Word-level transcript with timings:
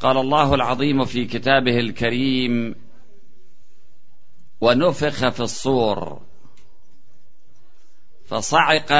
قال 0.00 0.16
الله 0.16 0.54
العظيم 0.54 1.04
في 1.04 1.24
كتابه 1.24 1.80
الكريم 1.80 2.74
ونفخ 4.60 5.28
في 5.28 5.40
الصور. 5.40 6.20
فصعق 8.26 8.92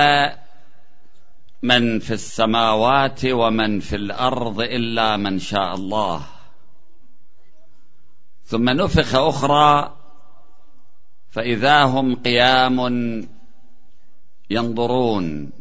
من 1.63 1.99
في 1.99 2.15
السماوات 2.15 3.25
ومن 3.25 3.81
في 3.81 3.97
الأرض 3.97 4.61
إلا 4.61 5.17
من 5.17 5.39
شاء 5.39 5.75
الله. 5.75 6.27
ثم 8.45 8.71
نفخ 8.71 9.15
أخرى 9.15 9.97
فإذا 11.31 11.83
هم 11.83 12.15
قيام 12.15 12.79
ينظرون. 14.51 15.53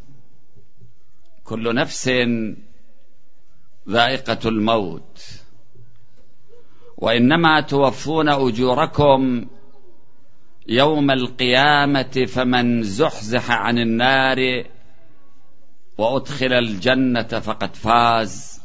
كل 1.44 1.76
نفس 1.76 2.10
ذائقة 3.90 4.50
الموت. 4.50 5.26
وإنما 6.98 7.62
توفون 7.62 8.30
أجوركم 8.30 9.46
يوم 10.68 11.12
القيامة 11.12 12.26
فمن 12.28 12.84
زحزح 12.84 13.52
عن 13.52 13.78
النار 13.78 14.64
وأدخل 15.98 16.54
الجنة 16.54 17.24
فقد 17.24 17.76
فاز. 17.76 18.62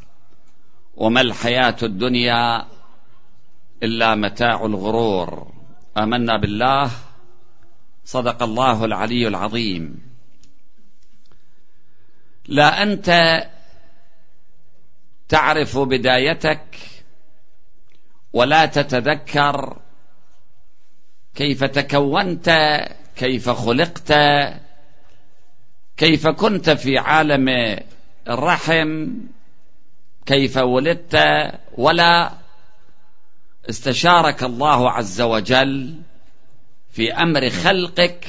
وما 0.96 1.20
الحياة 1.20 1.76
الدنيا 1.82 2.66
إلا 3.82 4.14
متاع 4.14 4.66
الغرور. 4.66 5.52
آمنا 5.98 6.36
بالله. 6.36 6.90
صدق 8.04 8.42
الله 8.42 8.84
العلي 8.84 9.28
العظيم. 9.28 10.08
لا 12.48 12.82
أنت 12.82 13.10
تعرف 15.28 15.78
بدايتك 15.78 16.76
ولا 18.32 18.66
تتذكر 18.66 19.76
كيف 21.34 21.64
تكونت 21.64 22.50
كيف 23.16 23.50
خلقت 23.50 24.12
كيف 25.96 26.28
كنت 26.28 26.70
في 26.70 26.98
عالم 26.98 27.76
الرحم 28.28 29.08
كيف 30.26 30.56
ولدت 30.56 31.16
ولا 31.76 32.32
استشارك 33.70 34.42
الله 34.42 34.90
عز 34.90 35.20
وجل 35.20 36.02
في 36.90 37.12
أمر 37.12 37.50
خلقك 37.50 38.26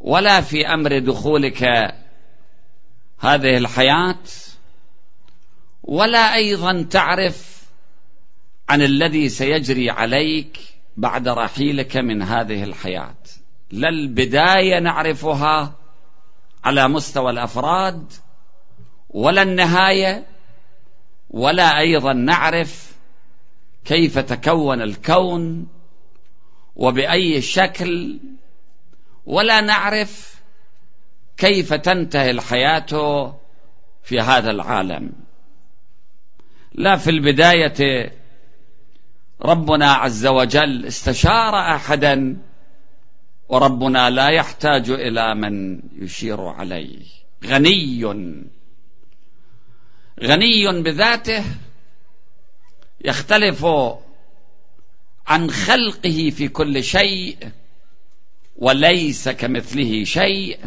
ولا 0.00 0.40
في 0.40 0.66
أمر 0.66 0.98
دخولك 0.98 1.62
هذه 3.20 3.56
الحياة. 3.56 4.18
ولا 5.88 6.34
أيضا 6.34 6.86
تعرف 6.90 7.62
عن 8.68 8.82
الذي 8.82 9.28
سيجري 9.28 9.90
عليك 9.90 10.58
بعد 10.96 11.28
رحيلك 11.28 11.96
من 11.96 12.22
هذه 12.22 12.64
الحياة. 12.64 13.16
لا 13.70 13.88
البداية 13.88 14.78
نعرفها 14.78 15.74
على 16.64 16.88
مستوى 16.88 17.30
الأفراد 17.30 18.12
ولا 19.10 19.42
النهاية 19.42 20.26
ولا 21.30 21.78
أيضا 21.78 22.12
نعرف 22.12 22.92
كيف 23.84 24.18
تكون 24.18 24.82
الكون 24.82 25.66
وبأي 26.76 27.40
شكل 27.40 28.20
ولا 29.26 29.60
نعرف 29.60 30.40
كيف 31.36 31.74
تنتهي 31.74 32.30
الحياة 32.30 33.34
في 34.02 34.20
هذا 34.20 34.50
العالم. 34.50 35.27
لا 36.78 36.96
في 36.96 37.10
البداية 37.10 38.12
ربنا 39.42 39.92
عز 39.92 40.26
وجل 40.26 40.86
استشار 40.86 41.74
أحدا 41.74 42.36
وربنا 43.48 44.10
لا 44.10 44.28
يحتاج 44.28 44.90
إلى 44.90 45.34
من 45.34 45.80
يشير 46.02 46.40
عليه. 46.40 47.04
غني. 47.46 48.04
غني 50.22 50.82
بذاته 50.82 51.44
يختلف 53.04 53.66
عن 55.26 55.50
خلقه 55.50 56.30
في 56.30 56.48
كل 56.48 56.84
شيء 56.84 57.36
وليس 58.56 59.28
كمثله 59.28 60.04
شيء 60.04 60.58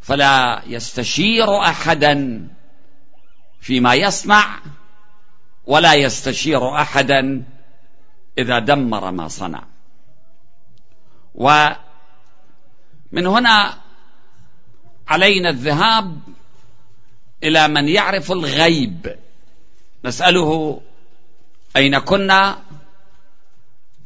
فلا 0.00 0.62
يستشير 0.66 1.58
أحدا 1.58 2.48
فيما 3.60 3.94
يصنع 3.94 4.60
ولا 5.66 5.94
يستشير 5.94 6.74
أحدا 6.74 7.42
إذا 8.38 8.58
دمر 8.58 9.10
ما 9.10 9.28
صنع. 9.28 9.62
ومن 11.34 11.76
هنا 13.26 13.78
علينا 15.08 15.50
الذهاب 15.50 16.18
إلى 17.42 17.68
من 17.68 17.88
يعرف 17.88 18.32
الغيب. 18.32 19.16
نسأله 20.04 20.80
أين 21.76 21.98
كنا 21.98 22.58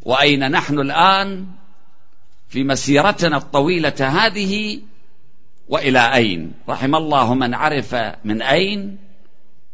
وأين 0.02 0.50
نحن 0.50 0.80
الآن 0.80 1.46
في 2.48 2.64
مسيرتنا 2.64 3.36
الطويلة 3.36 3.94
هذه 4.00 4.80
وإلى 5.68 6.14
أين. 6.14 6.52
رحم 6.68 6.94
الله 6.94 7.34
من 7.34 7.54
عرف 7.54 7.94
من 8.24 8.42
أين 8.42 8.98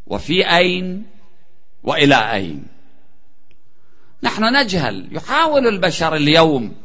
وفي 0.06 0.56
أين 0.56 1.13
وإلى 1.84 2.32
أين؟ 2.32 2.66
نحن 4.22 4.56
نجهل 4.56 5.08
يحاول 5.16 5.66
البشر 5.66 6.16
اليوم 6.16 6.76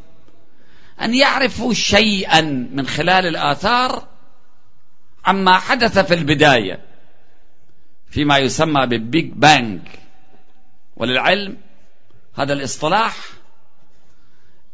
أن 1.01 1.15
يعرفوا 1.15 1.73
شيئا 1.73 2.41
من 2.71 2.87
خلال 2.87 3.25
الآثار 3.25 4.07
عما 5.25 5.57
حدث 5.57 5.99
في 5.99 6.13
البداية 6.13 6.79
فيما 8.09 8.37
يسمى 8.37 8.85
بال 8.85 9.03
Big 9.03 9.31
Bang. 9.35 9.81
وللعلم 10.95 11.57
هذا 12.35 12.53
الاصطلاح 12.53 13.15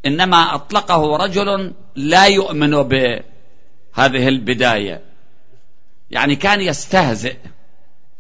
إنما 0.06 0.56
أطلقه 0.56 1.18
رجل 1.18 1.74
لا 1.96 2.26
يؤمن 2.26 2.72
بهذه 2.72 4.28
البداية 4.28 5.02
يعني 6.12 6.36
كان 6.36 6.62
يستهزئ. 6.62 7.38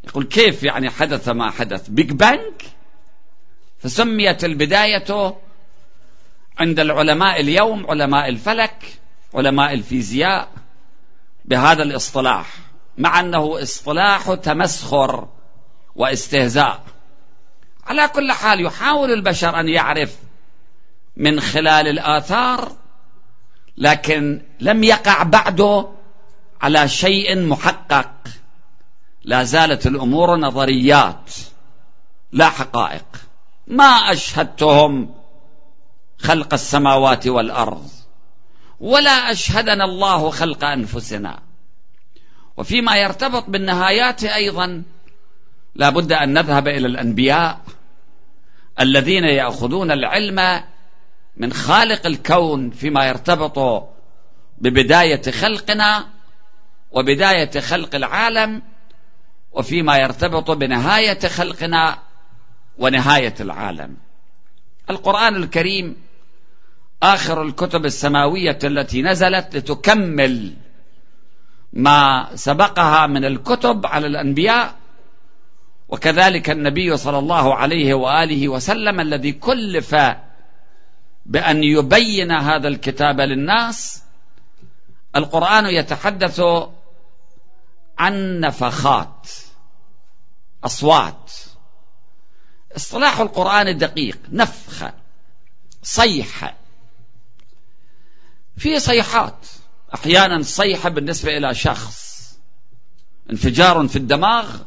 يقول 0.07 0.23
كيف 0.23 0.63
يعني 0.63 0.89
حدث 0.89 1.29
ما 1.29 1.51
حدث؟ 1.51 1.89
بيج 1.89 2.11
بانج 2.11 2.53
فسميت 3.79 4.43
البداية 4.45 5.35
عند 6.59 6.79
العلماء 6.79 7.41
اليوم 7.41 7.89
علماء 7.89 8.29
الفلك 8.29 8.99
علماء 9.33 9.73
الفيزياء 9.73 10.49
بهذا 11.45 11.83
الاصطلاح 11.83 12.47
مع 12.97 13.19
أنه 13.19 13.61
اصطلاح 13.61 14.33
تمسخر 14.33 15.27
واستهزاء. 15.95 16.83
على 17.87 18.07
كل 18.07 18.31
حال 18.31 18.66
يحاول 18.66 19.11
البشر 19.11 19.59
أن 19.59 19.69
يعرف 19.69 20.16
من 21.17 21.39
خلال 21.39 21.87
الآثار 21.87 22.72
لكن 23.77 24.41
لم 24.59 24.83
يقع 24.83 25.23
بعده 25.23 25.87
على 26.61 26.87
شيء 26.87 27.45
محقق. 27.47 28.11
لا 29.25 29.43
زالت 29.43 29.87
الأمور 29.87 30.35
نظريات 30.35 31.31
لا 32.31 32.49
حقائق. 32.49 33.05
ما 33.67 34.11
أشهدتهم 34.11 35.15
خلق 36.17 36.53
السماوات 36.53 37.27
والأرض 37.27 37.89
ولا 38.79 39.31
أشهدنا 39.31 39.85
الله 39.85 40.29
خلق 40.29 40.65
أنفسنا. 40.65 41.39
وفيما 42.57 42.95
يرتبط 42.95 43.49
بالنهايات 43.49 44.23
أيضا 44.23 44.83
لا 45.75 45.89
بد 45.89 46.11
أن 46.11 46.33
نذهب 46.33 46.67
إلى 46.67 46.87
الأنبياء 46.87 47.61
الذين 48.79 49.23
يأخذون 49.23 49.91
العلم 49.91 50.63
من 51.37 51.53
خالق 51.53 52.05
الكون 52.05 52.69
فيما 52.69 53.05
يرتبط 53.05 53.87
ببداية 54.57 55.31
خلقنا 55.31 56.07
وبداية 56.91 57.59
خلق 57.59 57.95
العالم 57.95 58.61
وفيما 59.55 59.97
يرتبط 59.97 60.52
بنهاية 60.52 61.19
خلقنا 61.19 61.97
ونهاية 62.78 63.35
العالم. 63.40 63.97
القرآن 64.90 65.35
الكريم 65.35 65.96
آخر 67.03 67.41
الكتب 67.41 67.85
السماوية 67.85 68.59
التي 68.63 69.02
نزلت 69.02 69.55
لتكمل 69.55 70.53
ما 71.73 72.29
سبقها 72.35 73.07
من 73.07 73.25
الكتب 73.25 73.85
على 73.85 74.07
الأنبياء 74.07 74.75
وكذلك 75.90 76.49
النبي 76.49 76.97
صلى 76.97 77.19
الله 77.19 77.55
عليه 77.55 77.93
وآله 77.93 78.49
وسلم 78.49 78.99
الذي 78.99 79.31
كلف 79.31 79.96
بأن 81.25 81.63
يبين 81.63 82.31
هذا 82.31 82.67
الكتاب 82.67 83.22
للناس. 83.22 84.03
القرآن 85.16 85.66
يتحدث 85.66 86.41
عن 87.97 88.40
نفخات. 88.40 89.28
أصوات. 90.66 91.32
اصطلاح 92.76 93.20
القرآن 93.20 93.78
دقيق 93.78 94.20
نفخة 94.32 94.94
صيحة 95.84 96.56
في 98.58 98.79
صيحات 98.79 99.47
أحيانا 99.94 100.44
صيحة 100.44 100.90
بالنسبة 100.90 101.38
إلى 101.38 101.56
شخص. 101.56 102.16
انفجار 103.32 103.88
في 103.88 103.96
الدماغ 103.96 104.58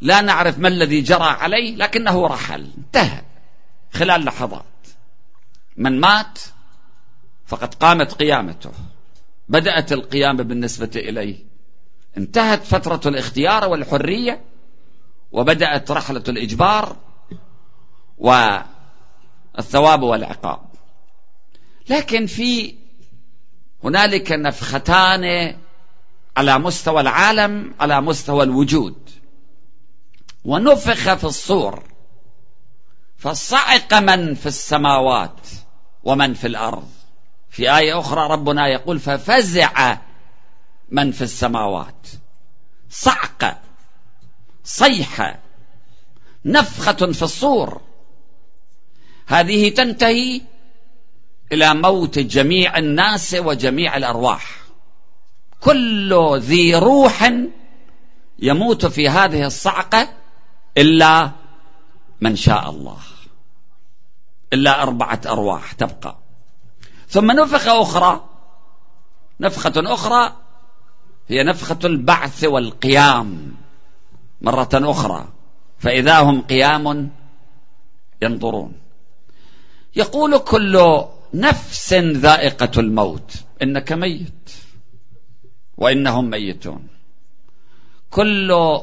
لا 0.00 0.20
نعرف 0.20 0.58
ما 0.58 0.68
الذي 0.68 1.00
جرى 1.00 1.24
عليه 1.24 1.76
لكنه 1.76 2.26
رحل 2.26 2.70
انتهى 2.78 3.22
خلال 3.92 4.24
لحظات. 4.24 4.64
من 5.76 6.00
مات 6.00 6.38
فقد 7.46 7.74
قامت 7.74 8.12
قيامته. 8.12 8.72
بدأت 9.48 9.92
القيامة 9.92 10.42
بالنسبة 10.42 10.90
إليه. 10.96 11.44
انتهت 12.16 12.64
فترة 12.64 13.00
الاختيار 13.10 13.68
والحرية. 13.68 14.47
وبدأت 15.32 15.90
رحلة 15.90 16.24
الإجبار 16.28 16.96
والثواب 18.18 20.02
والعقاب. 20.02 20.60
لكن 21.88 22.26
في 22.26 22.74
هنالك 23.84 24.32
نفختان 24.32 25.56
على 26.36 26.58
مستوى 26.58 27.00
العالم 27.00 27.74
على 27.80 28.00
مستوى 28.00 28.42
الوجود. 28.42 29.10
ونفخ 30.44 31.14
في 31.14 31.24
الصور. 31.24 31.82
فصعق 33.18 33.94
من 33.94 34.34
في 34.34 34.46
السماوات 34.46 35.48
ومن 36.04 36.34
في 36.34 36.46
الأرض. 36.46 36.90
في 37.50 37.76
آية 37.76 38.00
أخرى 38.00 38.28
ربنا 38.28 38.68
يقول 38.68 38.98
ففزع 38.98 39.98
من 40.90 41.12
في 41.12 41.22
السماوات. 41.22 42.06
صعقه 42.90 43.67
صيحة 44.68 45.38
نفخة 46.44 47.12
في 47.12 47.22
الصور. 47.22 47.80
هذه 49.26 49.68
تنتهي 49.68 50.40
إلى 51.52 51.74
موت 51.74 52.18
جميع 52.18 52.78
الناس 52.78 53.34
وجميع 53.34 53.96
الأرواح. 53.96 54.60
كل 55.60 56.38
ذي 56.38 56.74
روح 56.74 57.32
يموت 58.38 58.86
في 58.86 59.08
هذه 59.08 59.46
الصعقة 59.46 60.08
إلا 60.78 61.30
من 62.20 62.36
شاء 62.36 62.70
الله. 62.70 62.98
إلا 64.52 64.82
أربعة 64.82 65.20
أرواح 65.26 65.72
تبقى. 65.72 66.16
ثم 67.08 67.32
نفخة 67.32 67.82
أخرى 67.82 68.24
نفخة 69.40 69.72
أخرى 69.76 70.32
هي 71.28 71.42
نفخة 71.42 71.78
البعث 71.84 72.44
والقيام. 72.44 73.54
مرة 74.40 74.68
أخرى 74.74 75.28
فإذا 75.78 76.20
هم 76.20 76.40
قيام 76.40 77.10
ينظرون. 78.22 78.72
يقول 79.96 80.38
كل 80.38 81.04
نفس 81.34 81.94
ذائقة 81.94 82.80
الموت 82.80 83.32
إنك 83.62 83.92
ميت 83.92 84.50
وإنهم 85.76 86.30
ميتون. 86.30 86.86
كل 88.10 88.78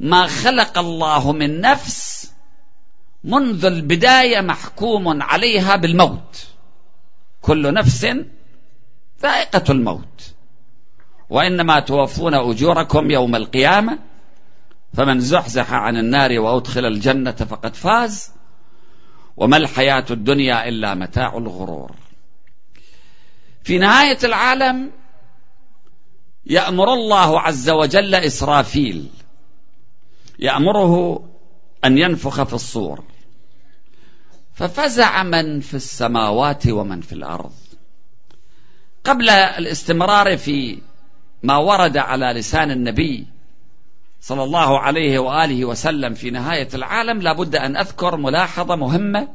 ما 0.00 0.26
خلق 0.26 0.78
الله 0.78 1.32
من 1.32 1.60
نفس 1.60 2.32
منذ 3.24 3.64
البداية 3.64 4.40
محكوم 4.40 5.22
عليها 5.22 5.76
بالموت. 5.76 6.46
كل 7.40 7.74
نفس 7.74 8.06
ذائقة 9.22 9.72
الموت. 9.72 10.34
وإنما 11.30 11.80
توفون 11.80 12.34
أجوركم 12.34 13.10
يوم 13.10 13.36
القيامة 13.36 14.07
فمن 14.94 15.20
زحزح 15.20 15.72
عن 15.72 15.96
النار 15.96 16.40
وأدخل 16.40 16.84
الجنة 16.84 17.32
فقد 17.32 17.76
فاز. 17.76 18.32
وما 19.36 19.56
الحياة 19.56 20.04
الدنيا 20.10 20.68
إلا 20.68 20.94
متاع 20.94 21.38
الغرور. 21.38 21.94
في 23.64 23.78
نهاية 23.78 24.18
العالم 24.24 24.90
يأمر 26.46 26.94
الله 26.94 27.40
عز 27.40 27.70
وجل 27.70 28.14
إسرافيل. 28.14 29.08
يأمره 30.38 31.24
أن 31.84 31.98
ينفخ 31.98 32.42
في 32.42 32.52
الصور. 32.52 33.04
ففزع 34.54 35.22
من 35.22 35.60
في 35.60 35.74
السماوات 35.74 36.66
ومن 36.66 37.00
في 37.00 37.12
الأرض. 37.12 37.52
قبل 39.04 39.30
الاستمرار 39.30 40.36
في 40.36 40.82
ما 41.42 41.56
ورد 41.56 41.96
على 41.96 42.26
لسان 42.26 42.70
النبي 42.70 43.26
صلى 44.20 44.42
الله 44.42 44.80
عليه 44.80 45.18
وآله 45.18 45.64
وسلم 45.64 46.14
في 46.14 46.30
نهاية 46.30 46.68
العالم 46.74 47.22
لابد 47.22 47.56
أن 47.56 47.76
أذكر 47.76 48.16
ملاحظة 48.16 48.76
مهمة 48.76 49.28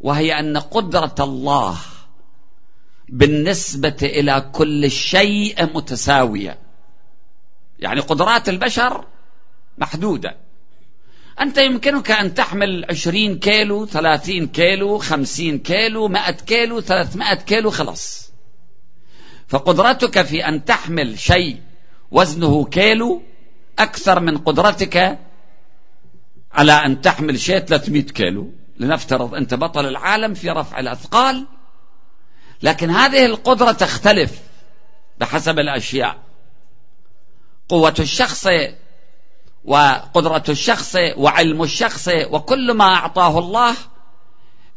وهي 0.00 0.38
أن 0.38 0.56
قدرة 0.56 1.14
الله 1.20 1.76
بالنسبة 3.08 3.96
إلى 4.02 4.50
كل 4.52 4.90
شيء 4.90 5.64
متساوية. 5.74 6.58
يعني 7.78 8.00
قدرات 8.00 8.48
البشر 8.48 9.04
محدودة. 9.78 10.36
أنت 11.40 11.58
يمكنك 11.58 12.10
أن 12.10 12.34
تحمل 12.34 12.84
عشرين 12.90 13.38
كيلو 13.38 13.86
ثلاثين 13.86 14.46
كيلو 14.46 14.98
خمسين 14.98 15.58
كيلو 15.58 16.08
مائة 16.08 16.32
كيلو 16.32 16.80
ثلاثمائة 16.80 17.34
كيلو 17.34 17.70
خلاص. 17.70 18.32
فقدرتك 19.48 20.22
في 20.22 20.48
أن 20.48 20.64
تحمل 20.64 21.18
شيء 21.18 21.60
وزنه 22.10 22.64
كيلو 22.64 23.22
أكثر 23.82 24.20
من 24.20 24.38
قدرتك 24.38 25.18
على 26.52 26.72
أن 26.72 27.00
تحمل 27.00 27.40
شيء 27.40 27.58
300 27.58 28.02
كيلو 28.02 28.52
لنفترض 28.78 29.34
أنت 29.34 29.54
بطل 29.54 29.86
العالم 29.86 30.34
في 30.34 30.50
رفع 30.50 30.78
الأثقال. 30.78 31.46
لكن 32.62 32.90
هذه 32.90 33.26
القدرة 33.26 33.72
تختلف 33.72 34.40
بحسب 35.18 35.58
الأشياء. 35.58 36.18
قوة 37.68 37.94
الشخص 37.98 38.46
وقدرة 39.64 40.44
الشخص 40.48 40.96
وعلم 41.16 41.62
الشخص 41.62 42.08
وكل 42.30 42.72
ما 42.72 42.84
أعطاه 42.84 43.38
الله 43.38 43.74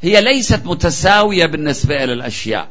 هي 0.01 0.21
ليست 0.21 0.65
متساوية 0.65 1.45
بالنسبة 1.45 2.03
إلى 2.03 2.13
الأشياء. 2.13 2.67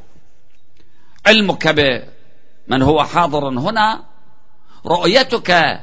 علمك 1.27 1.69
بمن 1.69 2.83
هو 2.83 3.05
حاضر 3.05 3.49
هنا 3.49 4.05
رؤيتك 4.87 5.81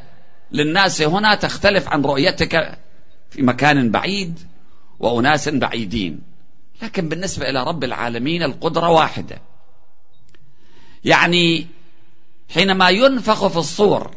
للناس 0.51 1.01
هنا 1.01 1.35
تختلف 1.35 1.87
عن 1.87 2.01
رؤيتك 2.01 2.79
في 3.29 3.41
مكان 3.41 3.91
بعيد 3.91 4.39
وأناس 4.99 5.49
بعيدين. 5.49 6.21
لكن 6.81 7.09
بالنسبة 7.09 7.49
إلى 7.49 7.63
رب 7.63 7.83
العالمين 7.83 8.43
القدرة 8.43 8.89
واحدة. 8.89 9.41
يعني 11.05 11.67
حينما 12.53 12.89
ينفخ 12.89 13.47
في 13.47 13.57
الصور 13.57 14.15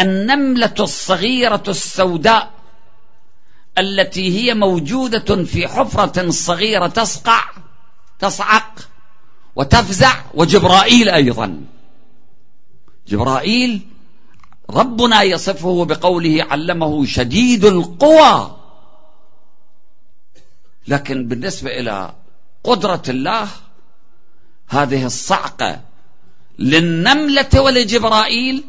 النملة 0.00 0.74
الصغيرة 0.80 1.62
السوداء 1.68 2.50
التي 3.78 4.38
هي 4.38 4.54
موجودة 4.54 5.44
في 5.44 5.68
حفرة 5.68 6.30
صغيرة 6.30 6.86
تصقع 6.86 7.44
تصعق 8.18 8.88
وتفزع 9.56 10.14
وجبرائيل 10.34 11.08
أيضا. 11.08 11.60
جبرائيل 13.08 13.91
ربنا 14.70 15.22
يصفه 15.22 15.84
بقوله 15.84 16.46
علمه 16.50 17.04
شديد 17.04 17.64
القوى. 17.64 18.56
لكن 20.88 21.28
بالنسبة 21.28 21.70
إلى 21.70 22.14
قدرة 22.64 23.02
الله 23.08 23.48
هذه 24.68 25.06
الصعقة 25.06 25.80
للنملة 26.58 27.60
ولجبرائيل 27.60 28.64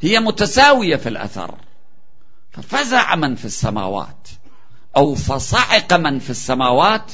هي 0.00 0.20
متساوية 0.20 0.96
في 0.96 1.08
الأثر. 1.08 1.54
ففزع 2.50 3.14
من 3.14 3.34
في 3.34 3.44
السماوات 3.44 4.28
أو 4.96 5.14
فصعق 5.14 5.92
من 5.92 6.18
في 6.18 6.30
السماوات 6.30 7.12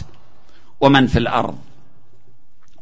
ومن 0.81 1.07
في 1.07 1.19
الأرض. 1.19 1.59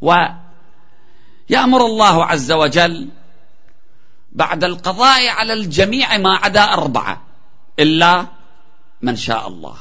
ويأمر 0.01 1.85
الله 1.85 2.25
عز 2.25 2.51
وجل 2.51 3.09
بعد 4.31 4.63
القضاء 4.63 5.27
على 5.27 5.53
الجميع 5.53 6.17
ما 6.17 6.35
عدا 6.35 6.63
أربعة 6.63 7.21
إلا 7.79 8.27
من 9.01 9.15
شاء 9.15 9.47
الله 9.47 9.75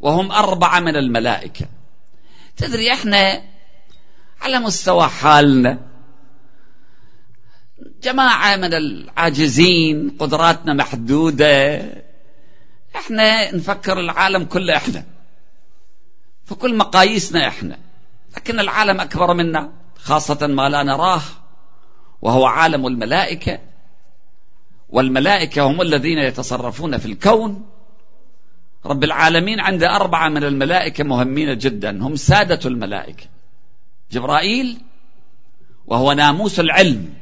وهم 0.00 0.32
أربعة 0.32 0.80
من 0.80 0.96
الملائكة. 0.96 1.66
تدري 2.56 2.92
إحنا 2.92 3.42
على 4.40 4.58
مستوى 4.58 5.08
حالنا 5.08 5.78
جماعة 8.02 8.56
من 8.56 8.74
العاجزين 8.74 10.16
قدراتنا 10.18 10.74
محدودة 10.74 11.80
إحنا 12.96 13.54
نفكر 13.54 14.00
العالم 14.00 14.44
كله 14.44 14.76
إحنا 14.76 15.04
فكل 16.44 16.76
مقاييسنا 16.76 17.48
إحنا 17.48 17.78
لكن 18.36 18.60
العالم 18.60 19.00
أكبر 19.00 19.34
منا 19.34 19.72
خاصة 19.98 20.46
ما 20.46 20.68
لا 20.68 20.82
نراه 20.82 21.22
وهو 22.22 22.46
عالم 22.46 22.86
الملائكة. 22.86 23.58
والملائكة 24.88 25.62
هم 25.62 25.80
الذين 25.80 26.18
يتصرفون 26.18 26.98
في 26.98 27.06
الكون. 27.06 27.66
رب 28.86 29.04
العالمين 29.04 29.60
عنده 29.60 29.96
أربعة 29.96 30.28
من 30.28 30.44
الملائكة 30.44 31.04
مهمين 31.04 31.58
جدا 31.58 32.02
هم 32.02 32.16
سادة 32.16 32.60
الملائكة. 32.64 33.26
جبرائيل 34.12 34.80
وهو 35.86 36.12
ناموس 36.12 36.60
العلم. 36.60 37.14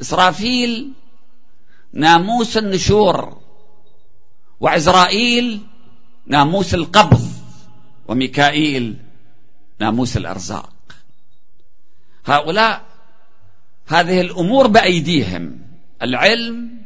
وإسرافيل 0.00 0.92
ناموس 1.92 2.56
النشور. 2.56 3.40
وعزرائيل 4.60 5.60
ناموس 6.26 6.74
القبض. 6.74 7.28
وميكائيل 8.08 8.96
ناموس 9.80 10.16
الأرزاق. 10.16 10.72
هؤلاء 12.26 12.88
هذه 13.88 14.20
الأمور 14.20 14.66
بأيديهم. 14.66 15.60
العلم 16.02 16.78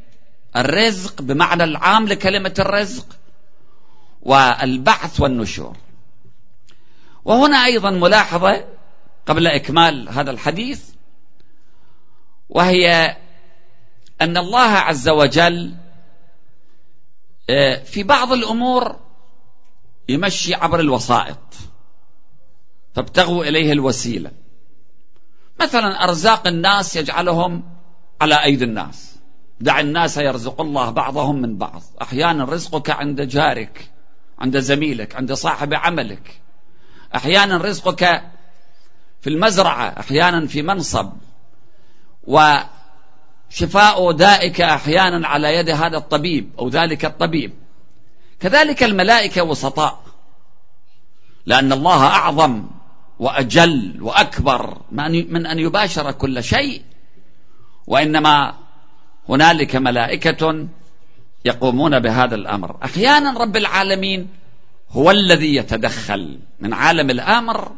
الرزق 0.56 1.22
بمعنى 1.22 1.64
العام 1.64 2.06
لكلمة 2.06 2.54
الرزق 2.58 3.06
والبعث 4.22 5.20
والنشور. 5.20 5.76
وهنا 7.24 7.64
أيضا 7.64 7.90
ملاحظة 7.90 8.64
قبل 9.26 9.46
إكمال 9.46 10.08
هذا 10.08 10.30
الحديث 10.30 10.90
وهي 12.48 13.16
أن 14.20 14.36
الله 14.36 14.68
عز 14.68 15.08
وجل 15.08 15.74
آه، 17.50 17.82
في 17.84 18.02
بعض 18.02 18.32
الأمور 18.32 18.96
يمشي 20.08 20.54
عبر 20.54 20.80
الوسائط. 20.80 21.38
فابتغوا 22.94 23.44
إليه 23.44 23.72
الوسيلة. 23.72 24.41
مثلا 25.62 26.04
أرزاق 26.04 26.46
الناس 26.46 26.96
يجعلهم 26.96 27.62
على 28.20 28.44
أيدي 28.44 28.64
الناس. 28.64 29.16
دع 29.60 29.80
الناس 29.80 30.16
يرزق 30.16 30.60
الله 30.60 30.90
بعضهم 30.90 31.42
من 31.42 31.58
بعض. 31.58 31.82
أحيانا 32.02 32.44
رزقك 32.44 32.90
عند 32.90 33.20
جارك 33.20 33.90
عند 34.38 34.58
زميلك 34.58 35.16
عند 35.16 35.32
صاحب 35.32 35.74
عملك. 35.74 36.40
أحيانا 37.14 37.56
رزقك 37.56 38.22
في 39.20 39.30
المزرعة 39.30 40.00
أحيانا 40.00 40.46
في 40.46 40.62
منصب. 40.62 41.12
وشفاء 42.24 44.12
دائك 44.12 44.60
أحيانا 44.60 45.28
على 45.28 45.56
يد 45.56 45.70
هذا 45.70 45.96
الطبيب 45.96 46.50
أو 46.58 46.68
ذلك 46.68 47.04
الطبيب. 47.04 47.52
كذلك 48.40 48.82
الملائكة 48.82 49.42
وسطاء. 49.42 50.02
لأن 51.46 51.72
الله 51.72 52.06
أعظم 52.06 52.64
وأجل 53.22 53.98
وأكبر 54.00 54.80
من 54.90 55.46
أن 55.46 55.58
يباشر 55.58 56.12
كل 56.12 56.44
شيء. 56.44 56.82
وإنما 57.86 58.54
هنالك 59.28 59.76
ملائكة 59.76 60.68
يقومون 61.44 61.98
بهذا 62.00 62.34
الأمر. 62.34 62.76
أحيانا 62.84 63.38
رب 63.38 63.56
العالمين 63.56 64.28
هو 64.90 65.10
الذي 65.10 65.54
يتدخل. 65.56 66.38
من 66.60 66.72
عالم 66.72 67.10
الأمر 67.10 67.72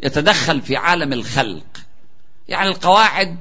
يتدخل 0.00 0.60
في 0.60 0.76
عالم 0.76 1.12
الخلق. 1.12 1.66
يعني 2.48 2.68
القواعد 2.68 3.38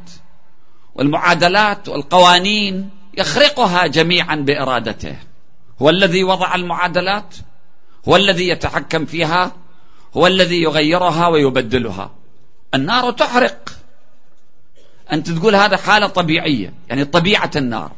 والمعادلات 0.95 1.89
والقوانين 1.89 2.89
يخرقها 3.17 3.87
جميعا 3.87 4.35
بإرادته. 4.35 5.15
هو 5.81 5.89
الذي 5.89 6.23
وضع 6.23 6.55
المعادلات 6.55 7.35
هو 8.07 8.15
الذي 8.15 8.47
يتحكم 8.47 9.05
فيها 9.05 9.51
هو 10.13 10.27
الذي 10.27 10.61
يغيرها 10.61 11.27
ويبدلها. 11.27 12.11
النار 12.73 13.11
تحرق. 13.11 13.69
أنت 15.11 15.29
تقول 15.29 15.55
هذا 15.55 15.77
حالة 15.77 16.07
طبيعية 16.07 16.73
يعني 16.89 17.05
طبيعة 17.05 17.51
النار. 17.55 17.91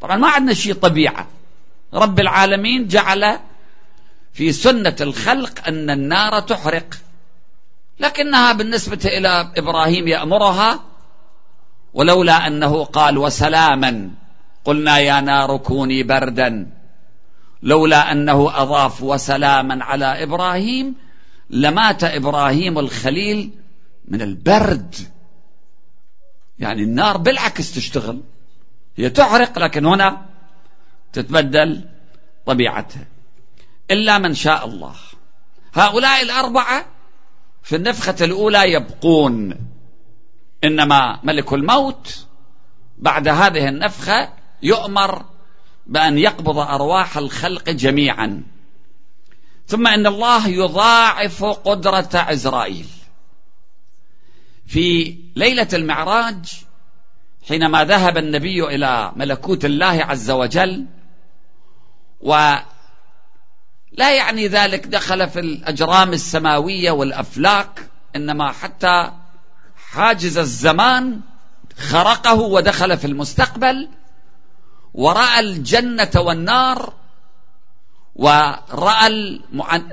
طبعا 0.00 0.16
ما 0.16 0.28
عندنا 0.28 0.54
شيء 0.54 0.74
طبيعة. 0.74 1.26
رب 1.94 2.20
العالمين 2.20 2.86
جعل 2.86 3.38
في 4.32 4.52
سنة 4.52 4.96
الخلق 5.00 5.68
أن 5.68 5.90
النار 5.90 6.40
تحرق. 6.40 6.94
لكنها 8.00 8.52
بالنسبة 8.52 9.00
إلى 9.04 9.52
إبراهيم 9.56 10.08
يأمرها 10.08 10.80
ولولا 11.94 12.46
أنه 12.46 12.84
قال 12.84 13.18
وسلاما 13.18 14.10
قلنا 14.64 14.98
يا 14.98 15.20
نار 15.20 15.56
كوني 15.56 16.02
بردا. 16.02 16.70
لولا 17.62 18.12
أنه 18.12 18.62
أضاف 18.62 19.02
وسلاما 19.02 19.84
على 19.84 20.22
إبراهيم 20.22 20.94
لمات 21.50 22.04
إبراهيم 22.04 22.78
الخليل 22.78 23.50
من 24.08 24.22
البرد. 24.22 24.94
يعني 26.58 26.82
النار 26.82 27.16
بالعكس 27.16 27.74
تشتغل 27.74 28.20
هي 28.96 29.10
تحرق 29.10 29.58
لكن 29.58 29.86
هنا 29.86 30.26
تتبدل 31.12 31.88
طبيعتها. 32.46 33.06
إلا 33.90 34.18
من 34.18 34.34
شاء 34.34 34.66
الله. 34.66 34.94
هؤلاء 35.74 36.22
الأربعة 36.22 36.86
في 37.62 37.76
النفخة 37.76 38.16
الأولى 38.20 38.72
يبقون. 38.72 39.56
إنما 40.64 41.20
ملك 41.22 41.52
الموت 41.52 42.26
بعد 42.98 43.28
هذه 43.28 43.68
النفخة 43.68 44.32
يؤمر 44.62 45.24
بأن 45.86 46.18
يقبض 46.18 46.58
أرواح 46.58 47.18
الخلق 47.18 47.70
جميعا. 47.70 48.42
ثم 49.68 49.86
إن 49.86 50.06
الله 50.06 50.48
يضاعف 50.48 51.44
قدرة 51.44 52.08
عزرائيل 52.14 52.86
في 54.66 55.16
ليلة 55.36 55.68
المعراج 55.72 56.62
حينما 57.48 57.84
ذهب 57.84 58.18
النبي 58.18 58.64
إلى 58.64 59.12
ملكوت 59.16 59.64
الله 59.64 60.04
عز 60.04 60.30
وجل 60.30 60.86
و 62.20 62.54
لا 63.92 64.16
يعني 64.16 64.48
ذلك 64.48 64.86
دخل 64.86 65.28
في 65.28 65.40
الأجرام 65.40 66.12
السماوية 66.12 66.90
والأفلاك 66.90 67.88
إنما 68.16 68.52
حتى 68.52 69.12
حاجز 69.90 70.38
الزمان 70.38 71.20
خرقه 71.78 72.40
ودخل 72.40 72.98
في 72.98 73.06
المستقبل 73.06 73.88
ورأى 74.94 75.40
الجنة 75.40 76.10
والنار 76.16 76.92
ورأى 78.18 79.06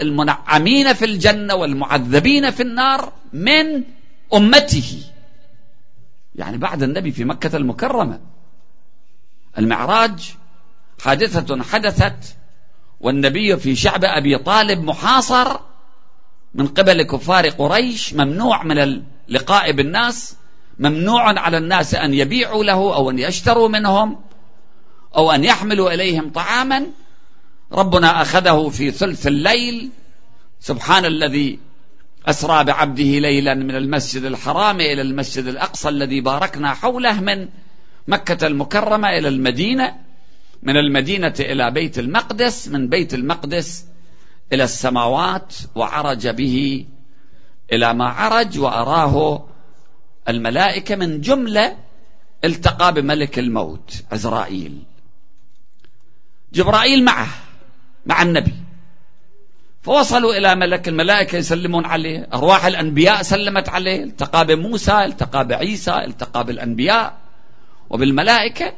المنعمين 0.01 0.93
في 0.93 1.05
الجنة 1.05 1.55
والمعذبين 1.55 2.51
في 2.51 2.63
النار 2.63 3.13
من 3.33 3.83
أمته. 4.33 5.03
يعني 6.35 6.57
بعد 6.57 6.83
النبي 6.83 7.11
في 7.11 7.25
مكة 7.25 7.57
المكرمة. 7.57 8.19
المعراج 9.57 10.33
حادثة 11.01 11.63
حدثت 11.63 12.35
والنبي 12.99 13.57
في 13.57 13.75
شعب 13.75 14.05
أبي 14.05 14.37
طالب 14.37 14.83
محاصر 14.83 15.59
من 16.53 16.67
قبل 16.67 17.03
كفار 17.03 17.49
قريش 17.49 18.13
ممنوع 18.13 18.63
من 18.63 18.77
اللقاء 18.77 19.71
بالناس 19.71 20.35
ممنوع 20.79 21.39
على 21.39 21.57
الناس 21.57 21.95
أن 21.95 22.13
يبيعوا 22.13 22.63
له 22.63 22.95
أو 22.95 23.09
أن 23.09 23.19
يشتروا 23.19 23.69
منهم 23.69 24.21
أو 25.15 25.31
أن 25.31 25.43
يحملوا 25.43 25.93
إليهم 25.93 26.29
طعاما. 26.29 26.85
ربنا 27.71 28.21
أخذه 28.21 28.69
في 28.69 28.91
ثلث 28.91 29.27
الليل. 29.27 29.89
سبحان 30.59 31.05
الذي 31.05 31.59
أسرى 32.25 32.63
بعبده 32.63 33.03
ليلا 33.19 33.53
من 33.53 33.75
المسجد 33.75 34.23
الحرام 34.23 34.81
إلى 34.81 35.01
المسجد 35.01 35.45
الأقصى 35.45 35.89
الذي 35.89 36.21
باركنا 36.21 36.73
حوله 36.73 37.21
من 37.21 37.47
مكة 38.07 38.47
المكرمة 38.47 39.09
إلى 39.09 39.27
المدينة 39.27 39.95
من 40.63 40.77
المدينة 40.77 41.33
إلى 41.39 41.71
بيت 41.71 41.99
المقدس 41.99 42.67
من 42.67 42.89
بيت 42.89 43.13
المقدس 43.13 43.85
إلى 44.53 44.63
السماوات 44.63 45.55
وعرج 45.75 46.27
به 46.27 46.85
إلى 47.73 47.93
ما 47.93 48.05
عرج 48.05 48.59
وأراه 48.59 49.47
الملائكة 50.29 50.95
من 50.95 51.21
جملة 51.21 51.77
التقى 52.43 52.93
بملك 52.93 53.39
الموت 53.39 54.03
عزرائيل. 54.11 54.83
جبرائيل 56.53 57.03
معه. 57.05 57.44
مع 58.05 58.21
النبي. 58.21 58.53
فوصلوا 59.81 60.37
إلى 60.37 60.55
ملك 60.55 60.87
الملائكة 60.87 61.35
يسلمون 61.37 61.85
عليه. 61.85 62.27
أرواح 62.33 62.65
الأنبياء 62.65 63.21
سلمت 63.21 63.69
عليه. 63.69 64.03
التقى 64.03 64.45
بموسى 64.45 65.05
التقى 65.05 65.47
بعيسى 65.47 65.91
التقى 65.91 66.43
بالأنبياء. 66.43 67.17
وبالملائكة 67.89 68.73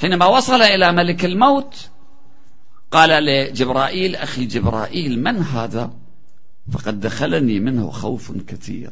حينما 0.00 0.26
وصل 0.26 0.62
إلى 0.62 0.92
ملك 0.92 1.24
الموت 1.24 1.88
قال 2.90 3.24
لجبرائيل 3.24 4.16
أخي 4.16 4.44
جبرائيل 4.44 5.22
من 5.22 5.36
هذا؟ 5.36 5.90
فقد 6.72 7.00
دخلني 7.00 7.60
منه 7.60 7.90
خوف 7.90 8.32
كثير. 8.32 8.90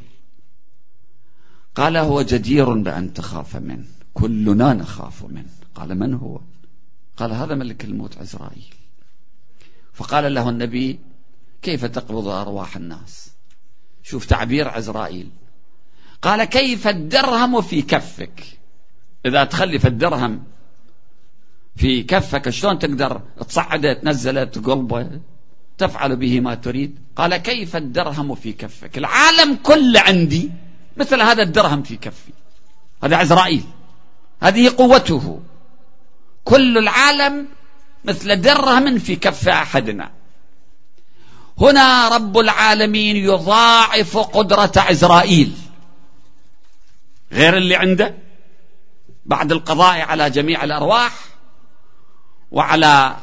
قال 1.74 1.96
هو 1.96 2.22
جدير 2.22 2.72
بأن 2.72 3.14
تخاف 3.14 3.56
منه. 3.56 3.84
كلنا 4.14 4.74
نخاف 4.74 5.24
منه. 5.24 5.50
قال 5.74 5.98
من 5.98 6.14
هو؟ 6.14 6.40
قال 7.16 7.32
هذا 7.32 7.54
ملك 7.54 7.84
الموت 7.84 8.18
عزرائيل. 8.18 8.74
فقال 9.94 10.34
له 10.34 10.48
النبي 10.48 10.98
كيف 11.62 11.84
تقبض 11.84 12.28
أرواح 12.28 12.76
الناس؟ 12.76 13.30
شوف 14.02 14.26
تعبير 14.26 14.68
عزرائيل. 14.68 15.30
قال 16.22 16.44
كيف 16.44 16.88
الدرهم 16.88 17.60
في 17.60 17.82
كفك؟ 17.82 18.44
إذا 19.26 19.44
تخلف 19.44 19.86
الدرهم 19.86 20.44
في 21.76 22.02
كفك 22.02 22.50
شلون 22.50 22.78
تقدر 22.78 23.20
تصعده 23.48 23.92
تنزله 23.92 24.44
تقلبه 24.44 25.20
تفعل 25.78 26.16
به 26.16 26.40
ما 26.40 26.54
تريد؟ 26.54 26.98
قال 27.16 27.36
كيف 27.36 27.76
الدرهم 27.76 28.34
في 28.34 28.52
كفك؟ 28.52 28.98
العالم 28.98 29.54
كله 29.62 30.00
عندي 30.00 30.50
مثل 30.96 31.20
هذا 31.20 31.42
الدرهم 31.42 31.82
في 31.82 31.96
كفي. 31.96 32.32
هذا 33.04 33.16
عزرائيل. 33.16 33.64
هذه 34.42 34.74
قوته. 34.78 35.40
كل 36.44 36.78
العالم 36.78 37.48
مثل 38.04 38.40
درهم 38.40 38.99
في 38.99 39.16
كف 39.16 39.49
أحدنا. 39.49 40.11
هنا 41.61 42.08
رب 42.08 42.38
العالمين 42.38 43.16
يضاعف 43.16 44.16
قدرة 44.18 44.73
عزرائيل 44.76 45.52
غير 47.32 47.56
اللي 47.56 47.76
عنده. 47.76 48.14
بعد 49.26 49.52
القضاء 49.52 50.00
على 50.00 50.30
جميع 50.30 50.64
الأرواح. 50.64 51.12
وعلى 52.50 53.16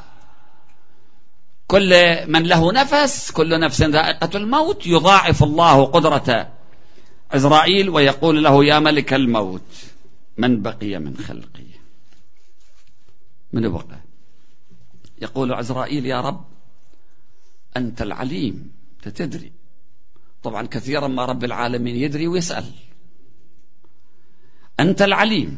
كل 1.67 1.93
من 2.27 2.43
له 2.43 2.71
نفس. 2.73 3.31
كل 3.31 3.59
نفس 3.59 3.81
ذائقة 3.81 4.37
الموت. 4.37 4.87
يضاعف 4.87 5.43
الله 5.43 5.85
قدرة 5.85 6.51
عزرائيل 7.31 7.89
ويقول 7.89 8.43
له 8.43 8.65
يا 8.65 8.79
ملك 8.79 9.13
الموت 9.13 9.61
من 10.37 10.61
بقي 10.61 10.99
من 10.99 11.17
خلقي؟ 11.17 11.71
من 13.53 13.69
بقى؟ 13.69 14.10
يقول 15.21 15.53
عزرائيل 15.53 16.05
يا 16.05 16.21
رب 16.21 16.45
أنت 17.77 18.01
العليم 18.01 18.71
تدري. 19.01 19.51
طبعا 20.43 20.67
كثيرا 20.67 21.07
ما 21.07 21.25
رب 21.25 21.43
العالمين 21.43 21.95
يدري 21.95 22.27
ويسأل. 22.27 22.65
أنت 24.79 25.01
العليم. 25.01 25.57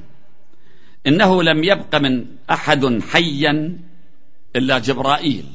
إنه 1.07 1.43
لم 1.43 1.63
يبق 1.63 1.95
من 1.95 2.25
أحد 2.51 3.01
حيا 3.01 3.79
إلا 4.55 4.79
جبرائيل 4.79 5.45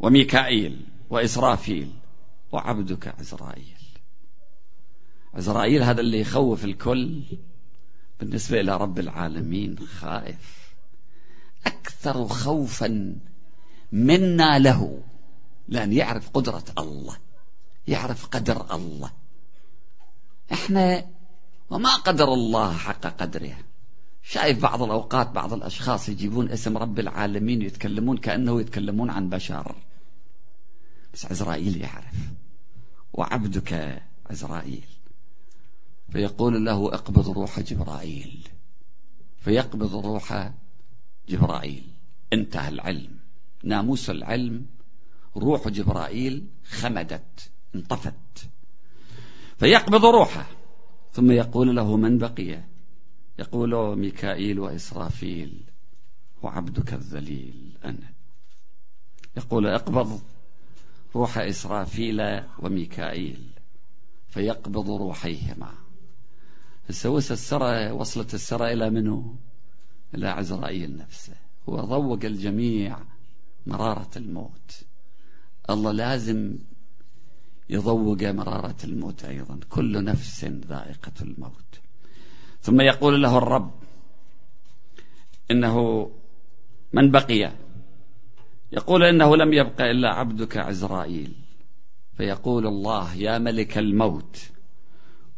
وميكائيل 0.00 0.80
وإسرافيل 1.10 1.90
وعبدك 2.52 3.08
عزرائيل. 3.18 3.78
عزرائيل 5.34 5.82
هذا 5.82 6.00
اللي 6.00 6.20
يخوف 6.20 6.64
الكل 6.64 7.22
بالنسبة 8.20 8.60
إلى 8.60 8.76
رب 8.76 8.98
العالمين 8.98 9.78
خائف. 9.78 10.67
أكثر 11.66 12.28
خوفا 12.28 13.16
منا 13.92 14.58
له 14.58 15.02
لأن 15.68 15.92
يعرف 15.92 16.30
قدرة 16.30 16.64
الله 16.78 17.16
يعرف 17.88 18.26
قدر 18.26 18.74
الله. 18.74 19.10
إحنا 20.52 21.06
وما 21.70 21.94
قدر 21.94 22.34
الله 22.34 22.76
حق 22.76 23.06
قدره. 23.06 23.58
شايف 24.22 24.62
بعض 24.62 24.82
الأوقات 24.82 25.30
بعض 25.30 25.52
الأشخاص 25.52 26.08
يجيبون 26.08 26.50
اسم 26.50 26.76
رب 26.78 26.98
العالمين 26.98 27.62
ويتكلمون 27.62 28.16
كأنه 28.18 28.60
يتكلمون 28.60 29.10
عن 29.10 29.28
بشر. 29.28 29.74
بس 31.14 31.26
عزرائيل 31.26 31.80
يعرف 31.80 32.14
وعبدك 33.12 34.02
عزرائيل. 34.30 34.84
فيقول 36.12 36.64
له 36.64 36.94
اقبض 36.94 37.28
روح 37.28 37.60
جبرائيل 37.60 38.48
فيقبض 39.40 39.94
روح 40.06 40.52
جبرائيل. 41.28 41.84
انتهى 42.32 42.68
العلم. 42.68 43.18
ناموس 43.62 44.10
العلم. 44.10 44.66
روح 45.36 45.68
جبرائيل 45.68 46.46
خمدت 46.64 47.50
انطفت. 47.74 48.48
فيقبض 49.58 50.04
روحه. 50.04 50.46
ثم 51.12 51.30
يقول 51.30 51.76
له 51.76 51.96
من 51.96 52.18
بقي؟ 52.18 52.60
يقول 53.38 53.98
ميكائيل 53.98 54.58
وإسرافيل. 54.58 55.62
وعبدك 56.42 56.94
الذليل 56.94 57.72
أنا. 57.84 58.12
يقول 59.36 59.66
اقبض 59.66 60.22
روح 61.14 61.38
إسرافيل 61.38 62.40
وميكائيل. 62.58 63.48
فيقبض 64.28 64.90
روحيهما. 64.90 65.74
السوس 66.90 67.32
السرى 67.32 67.90
وصلت 67.90 68.34
السرى 68.34 68.72
إلى 68.72 68.90
منه 68.90 69.36
إلى 70.14 70.28
عزرائيل 70.28 70.96
نفسه. 70.96 71.34
هو 71.68 71.80
ضوق 71.80 72.24
الجميع 72.24 72.98
مرارة 73.66 74.10
الموت. 74.16 74.84
الله 75.70 75.92
لازم 75.92 76.58
يضوق 77.70 78.22
مرارة 78.22 78.76
الموت 78.84 79.24
أيضا. 79.24 79.60
كل 79.68 80.04
نفس 80.04 80.44
ذائقة 80.44 81.12
الموت. 81.20 81.80
ثم 82.60 82.80
يقول 82.80 83.22
له 83.22 83.38
الرب 83.38 83.72
إنه 85.50 86.10
من 86.92 87.10
بقي؟ 87.10 87.52
يقول 88.72 89.04
إنه 89.04 89.36
لم 89.36 89.52
يبق 89.52 89.80
إلا 89.80 90.08
عبدك 90.08 90.56
عزرائيل. 90.56 91.32
فيقول 92.16 92.66
الله 92.66 93.14
يا 93.14 93.38
ملك 93.38 93.78
الموت 93.78 94.50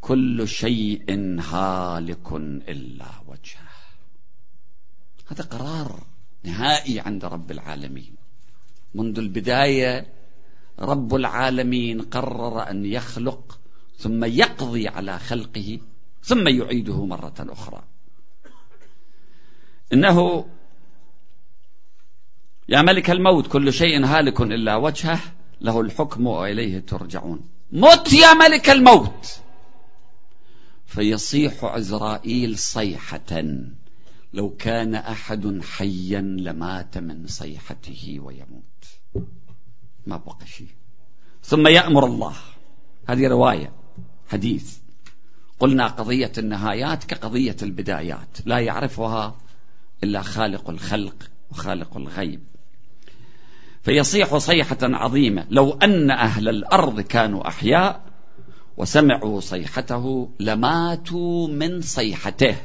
كل 0.00 0.48
شيء 0.48 1.04
هالك 1.40 2.32
إلا 2.68 3.06
وجهه. 3.26 3.69
هذا 5.30 5.44
قرار 5.44 6.02
نهائي 6.44 7.00
عند 7.00 7.24
رب 7.24 7.50
العالمين. 7.50 8.14
منذ 8.94 9.18
البداية 9.18 10.06
رب 10.78 11.14
العالمين 11.14 12.02
قرر 12.02 12.70
أن 12.70 12.84
يخلق 12.84 13.58
ثم 13.98 14.24
يقضي 14.24 14.88
على 14.88 15.18
خلقه 15.18 15.78
ثم 16.22 16.48
يعيده 16.48 17.04
مرة 17.04 17.34
أخرى. 17.38 17.82
إنه 19.92 20.46
يا 22.68 22.82
ملك 22.82 23.10
الموت 23.10 23.46
كل 23.46 23.72
شيء 23.72 24.04
هالك 24.04 24.40
إلا 24.40 24.76
وجهه 24.76 25.20
له 25.60 25.80
الحكم 25.80 26.26
وإليه 26.26 26.80
ترجعون. 26.80 27.48
مت 27.72 28.12
يا 28.12 28.34
ملك 28.34 28.70
الموت! 28.70 29.40
فيصيح 30.86 31.64
عزرائيل 31.64 32.58
صيحة. 32.58 33.42
لو 34.32 34.50
كان 34.50 34.94
أحد 34.94 35.60
حيا 35.62 36.20
لمات 36.20 36.98
من 36.98 37.26
صيحته 37.26 38.20
ويموت. 38.20 38.84
ما 40.06 40.16
بقى 40.16 40.46
شيء. 40.46 40.68
ثم 41.42 41.66
يأمر 41.66 42.06
الله. 42.06 42.34
هذه 43.08 43.28
رواية 43.28 43.72
حديث. 44.28 44.76
قلنا 45.60 45.86
قضية 45.86 46.32
النهايات 46.38 47.04
كقضية 47.04 47.56
البدايات. 47.62 48.38
لا 48.46 48.58
يعرفها 48.58 49.38
إلا 50.04 50.22
خالق 50.22 50.70
الخلق 50.70 51.30
وخالق 51.50 51.96
الغيب. 51.96 52.40
فيصيح 53.82 54.36
صيحة 54.36 54.78
عظيمة. 54.82 55.46
لو 55.50 55.72
أن 55.72 56.10
أهل 56.10 56.48
الأرض 56.48 57.00
كانوا 57.00 57.48
أحياء 57.48 58.04
وسمعوا 58.76 59.40
صيحته 59.40 60.30
لماتوا 60.40 61.48
من 61.48 61.80
صيحته. 61.80 62.56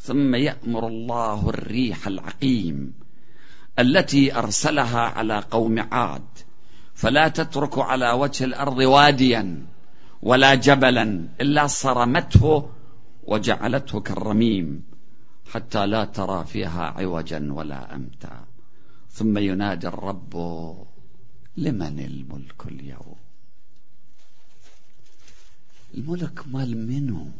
ثم 0.00 0.34
يأمر 0.34 0.86
الله 0.88 1.48
الريح 1.48 2.06
العقيم 2.06 2.92
التي 3.78 4.34
أرسلها 4.38 5.00
على 5.00 5.38
قوم 5.38 5.78
عاد. 5.78 6.28
فلا 6.94 7.28
تترك 7.28 7.78
على 7.78 8.10
وجه 8.10 8.44
الأرض 8.44 8.78
واديا 8.78 9.66
ولا 10.22 10.54
جبلا 10.54 11.28
إلا 11.40 11.66
صرمته 11.66 12.70
وجعلته 13.24 14.00
كالرميم 14.00 14.84
حتى 15.52 15.86
لا 15.86 16.04
ترى 16.04 16.44
فيها 16.44 16.82
عوجا 16.82 17.52
ولا 17.52 17.94
أمتا. 17.94 18.44
ثم 19.10 19.38
ينادي 19.38 19.88
الرب 19.88 20.34
لمن 21.56 22.00
الملك 22.00 22.66
اليوم؟ 22.66 23.16
الملك 25.94 26.48
مال 26.48 26.86
منه 26.86 27.32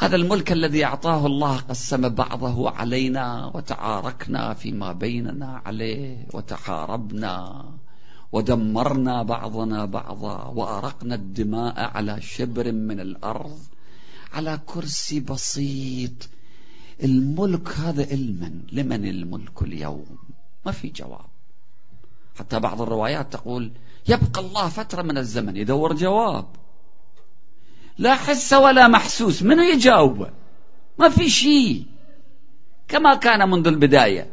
هذا 0.00 0.16
الملك 0.16 0.52
الذي 0.52 0.84
أعطاه 0.84 1.26
الله 1.26 1.56
قسم 1.56 2.08
بعضه 2.08 2.70
علينا 2.70 3.50
وتعاركنا 3.54 4.54
فيما 4.54 4.92
بيننا 4.92 5.62
عليه 5.66 6.26
وتحاربنا 6.34 7.64
ودمرنا 8.32 9.22
بعضنا 9.22 9.84
بعضا 9.84 10.44
وأرقنا 10.44 11.14
الدماء 11.14 11.74
على 11.96 12.20
شبر 12.20 12.72
من 12.72 13.00
الأرض 13.00 13.58
على 14.32 14.60
كرسي 14.66 15.20
بسيط. 15.20 16.28
الملك 17.02 17.68
هذا 17.68 18.10
المن 18.12 18.62
لمن 18.72 19.04
الملك 19.06 19.62
اليوم؟ 19.62 20.18
ما 20.66 20.72
في 20.72 20.88
جواب. 20.88 21.30
حتى 22.38 22.60
بعض 22.60 22.82
الروايات 22.82 23.32
تقول 23.32 23.72
يبقى 24.08 24.40
الله 24.40 24.68
فترة 24.68 25.02
من 25.02 25.18
الزمن. 25.18 25.56
يدور 25.56 25.94
جواب. 25.94 26.46
لا 28.00 28.14
حس 28.14 28.52
ولا 28.52 28.88
محسوس. 28.88 29.42
منو 29.42 29.62
يجاوبه 29.62 30.30
ما 30.98 31.08
في 31.08 31.28
شيء. 31.28 31.84
كما 32.88 33.14
كان 33.14 33.50
منذ 33.50 33.66
البداية. 33.66 34.30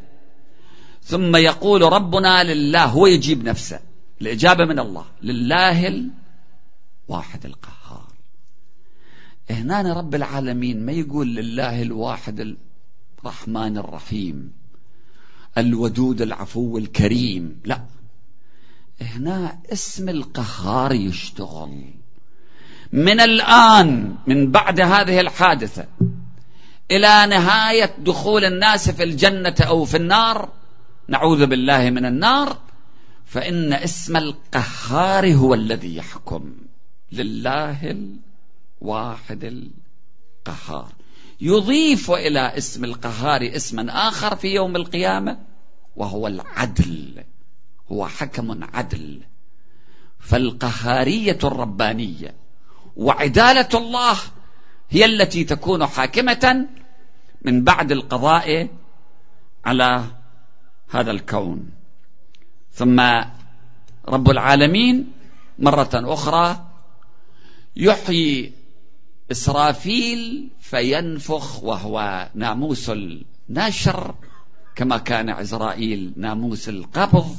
ثم 1.04 1.36
يقول 1.36 1.82
ربنا 1.82 2.44
لله 2.44 2.86
هو 2.86 3.08
يجيب 3.08 3.44
نفسه. 3.44 3.80
الإجابة 4.22 4.66
من 4.66 4.80
الله. 4.80 5.06
لله 5.22 5.88
الواحد 7.08 7.46
القهار. 7.46 8.08
هنا 9.50 9.94
رب 9.94 10.16
العالمين 10.16 10.86
ما 10.86 10.92
يقول 10.92 11.36
لله 11.36 11.82
الواحد 11.82 12.56
الرحمن 13.20 13.78
الرحيم 13.78 14.54
الودود 15.58 16.22
العفو 16.22 16.78
الكريم. 16.78 17.62
لا. 17.66 17.82
هنا 19.02 19.60
اسم 19.74 20.10
القهار 20.10 20.94
يشتغل. 20.94 21.84
من 22.92 23.20
الآن 23.20 24.16
من 24.28 24.52
بعد 24.52 24.80
هذه 24.80 25.20
الحادثة 25.20 25.86
إلى 26.92 27.28
نهاية 27.30 27.96
دخول 28.00 28.46
الناس 28.46 28.90
في 28.90 29.04
الجنة 29.04 29.56
أو 29.62 29.86
في 29.86 29.98
النار 29.98 30.50
نعوذ 31.08 31.46
بالله 31.46 31.90
من 31.90 32.06
النار 32.06 32.58
فإن 33.26 33.74
اسم 33.74 34.18
القهار 34.18 35.34
هو 35.34 35.54
الذي 35.54 35.96
يحكم. 35.96 36.56
لله 37.12 37.98
الواحد 38.82 39.70
القهار. 40.48 40.92
يضيف 41.42 42.12
إلى 42.12 42.58
اسم 42.58 42.84
القهار 42.84 43.52
اسما 43.56 44.08
آخر 44.08 44.36
في 44.36 44.48
يوم 44.48 44.76
القيامة 44.76 45.40
وهو 45.96 46.28
العدل. 46.28 47.24
هو 47.92 48.08
حكم 48.08 48.64
عدل. 48.64 49.22
فالقهارية 50.20 51.40
الربانية 51.44 52.36
وعدالة 52.98 53.70
الله 53.74 54.18
هي 54.90 55.06
التي 55.06 55.44
تكون 55.44 55.86
حاكمة 55.86 56.68
من 57.42 57.64
بعد 57.64 57.92
القضاء 57.92 58.68
على 59.66 60.04
هذا 60.90 61.12
الكون. 61.12 61.70
ثم 62.74 63.00
رب 64.08 64.30
العالمين 64.30 65.12
مرة 65.60 65.90
أخرى 65.94 66.66
يحيي 67.76 68.54
إسرافيل 69.32 70.50
فينفخ 70.60 71.64
وهو 71.64 72.30
ناموس 72.36 72.92
النشر 73.50 74.16
كما 74.76 74.98
كان 74.98 75.30
عزرائيل 75.30 76.14
ناموس 76.18 76.70
القبض. 76.70 77.36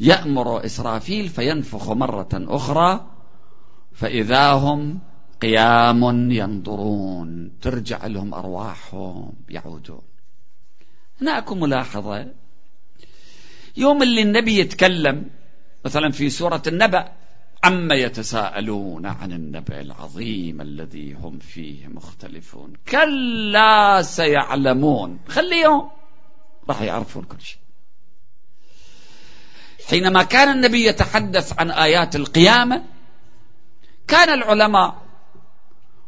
يأمر 0.00 0.64
إسرافيل 0.64 1.28
فينفخ 1.28 1.90
مرة 1.90 2.28
أخرى 2.32 3.11
فإذا 3.94 4.52
هم 4.52 4.98
قيام 5.42 6.30
ينظرون 6.30 7.58
ترجع 7.62 8.06
لهم 8.06 8.34
أرواحهم 8.34 9.32
يعودون. 9.48 10.02
هناك 11.20 11.52
ملاحظة. 11.52 12.26
يوم 13.76 14.02
اللي 14.02 14.22
النبي 14.22 14.58
يتكلم 14.58 15.30
مثلا 15.84 16.10
في 16.10 16.30
سورة 16.30 16.62
النبأ 16.66 17.12
عما 17.64 17.94
يتساءلون 17.94 19.06
عن 19.06 19.32
النبأ 19.32 19.80
العظيم 19.80 20.60
الذي 20.60 21.12
هم 21.12 21.38
فيه 21.38 21.88
مختلفون. 21.88 22.72
كلا 22.88 24.02
سيعلمون. 24.02 25.18
خليهم 25.28 25.90
راح 26.68 26.82
يعرفون 26.82 27.24
كل 27.24 27.40
شيء. 27.40 27.58
حينما 29.88 30.22
كان 30.22 30.48
النبي 30.56 30.86
يتحدث 30.86 31.58
عن 31.58 31.70
آيات 31.70 32.16
القيامة 32.16 32.84
كان 34.12 34.28
العلماء 34.28 34.94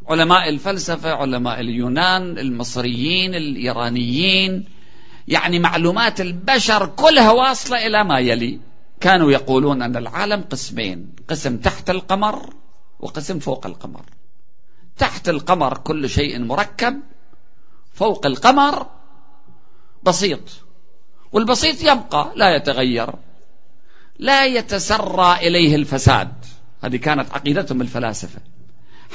علماء 0.09 0.49
الفلسفة 0.49 1.13
علماء 1.13 1.61
اليونان 1.61 2.39
المصريين 2.39 3.35
الإيرانيين 3.35 4.65
يعني 5.29 5.59
معلومات 5.59 6.21
البشر 6.21 6.87
كلها 6.87 7.31
واصلة 7.31 7.87
إلى 7.87 8.05
ما 8.05 8.19
يلي. 8.19 8.61
كانوا 9.01 9.31
يقولون 9.31 9.83
أن 9.83 9.97
العالم 9.97 10.45
قسمين 10.51 11.17
قسم 11.29 11.57
تحت 11.57 11.91
القمر 11.91 12.55
وقسم 13.01 13.39
فوق 13.39 13.67
القمر. 13.67 14.03
تحت 14.99 15.29
القمر 15.29 15.79
كل 15.79 16.11
شيء 16.11 16.39
مركب 16.39 17.01
فوق 17.95 18.27
القمر 18.27 18.87
بسيط. 20.03 20.41
والبسيط 21.33 21.83
يبقى 21.83 22.33
لا 22.37 22.57
يتغير 22.57 23.11
لا 24.19 24.45
يتسرى 24.45 25.37
إليه 25.37 25.77
الفساد. 25.77 26.33
هذه 26.85 26.97
كانت 26.97 27.33
عقيدتهم 27.33 27.81
الفلاسفة. 27.81 28.41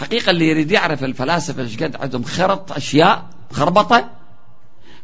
حقيقة 0.02 0.30
اللي 0.30 0.50
يريد 0.50 0.72
يعرف 0.72 1.04
الفلاسفة 1.04 1.64
إيش 1.64 1.84
قد 1.84 1.96
عندهم 1.96 2.24
خرط 2.24 2.72
أشياء 2.72 3.30
خربطة 3.52 4.10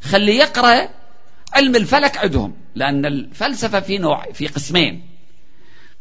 خلي 0.02 0.36
يقرأ 0.36 0.90
علم 1.54 1.76
الفلك 1.76 2.18
عندهم. 2.18 2.54
لأن 2.76 3.06
الفلسفة 3.06 3.80
في 3.80 3.98
نوع 3.98 4.32
في 4.34 4.48
قسمين. 4.48 5.08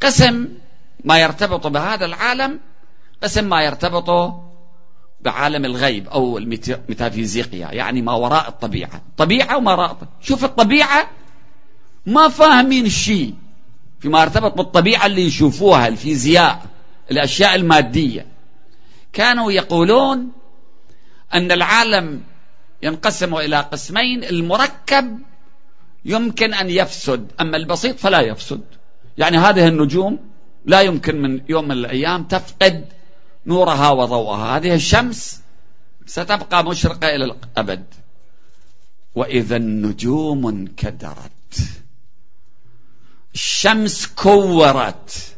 قسم 0.03 0.48
ما 1.05 1.18
يرتبط 1.18 1.66
بهذا 1.66 2.05
العالم 2.05 2.61
قسم 3.22 3.48
ما 3.48 3.62
يرتبط 3.62 4.35
بعالم 5.20 5.64
الغيب 5.64 6.09
أو 6.09 6.38
الميتافيزيقيا 6.38 7.72
يعني 7.72 8.03
ما 8.03 8.12
وراء 8.12 8.48
الطبيعة. 8.48 9.03
طبيعة 9.16 9.57
وما 9.57 9.72
وراء 9.72 9.96
شوف 10.20 10.44
الطبيعة 10.44 11.11
ما 12.07 12.29
فاهمين 12.29 12.88
شيء. 12.88 13.35
فيما 14.04 14.20
يرتبط 14.20 14.56
بالطبيعة 14.56 15.06
اللي 15.06 15.22
يشوفوها 15.22 15.88
الفيزياء 15.88 16.62
الأشياء 17.10 17.54
المادية. 17.54 18.26
كانوا 19.12 19.52
يقولون 19.52 20.32
أن 21.34 21.52
العالم 21.52 22.22
ينقسم 22.82 23.34
إلى 23.34 23.60
قسمين 23.60 24.24
المركب 24.24 25.18
يمكن 26.04 26.54
أن 26.54 26.70
يفسد 26.70 27.32
أما 27.40 27.56
البسيط 27.56 27.98
فلا 27.98 28.20
يفسد. 28.20 28.60
يعني 29.18 29.38
هذه 29.38 29.68
النجوم 29.68 30.18
لا 30.64 30.80
يمكن 30.80 31.22
من 31.22 31.40
يوم 31.48 31.64
من 31.64 31.72
الأيام 31.72 32.24
تفقد 32.24 32.84
نورها 33.46 33.90
وضوءها. 33.90 34.56
هذه 34.56 34.74
الشمس 34.74 35.40
ستبقى 36.06 36.64
مشرقة 36.64 37.14
إلى 37.14 37.24
الأبد. 37.24 37.84
وإذا 39.14 39.56
النجوم 39.56 40.46
انكدرت. 40.46 41.83
الشمس 43.34 44.06
كورت. 44.06 45.34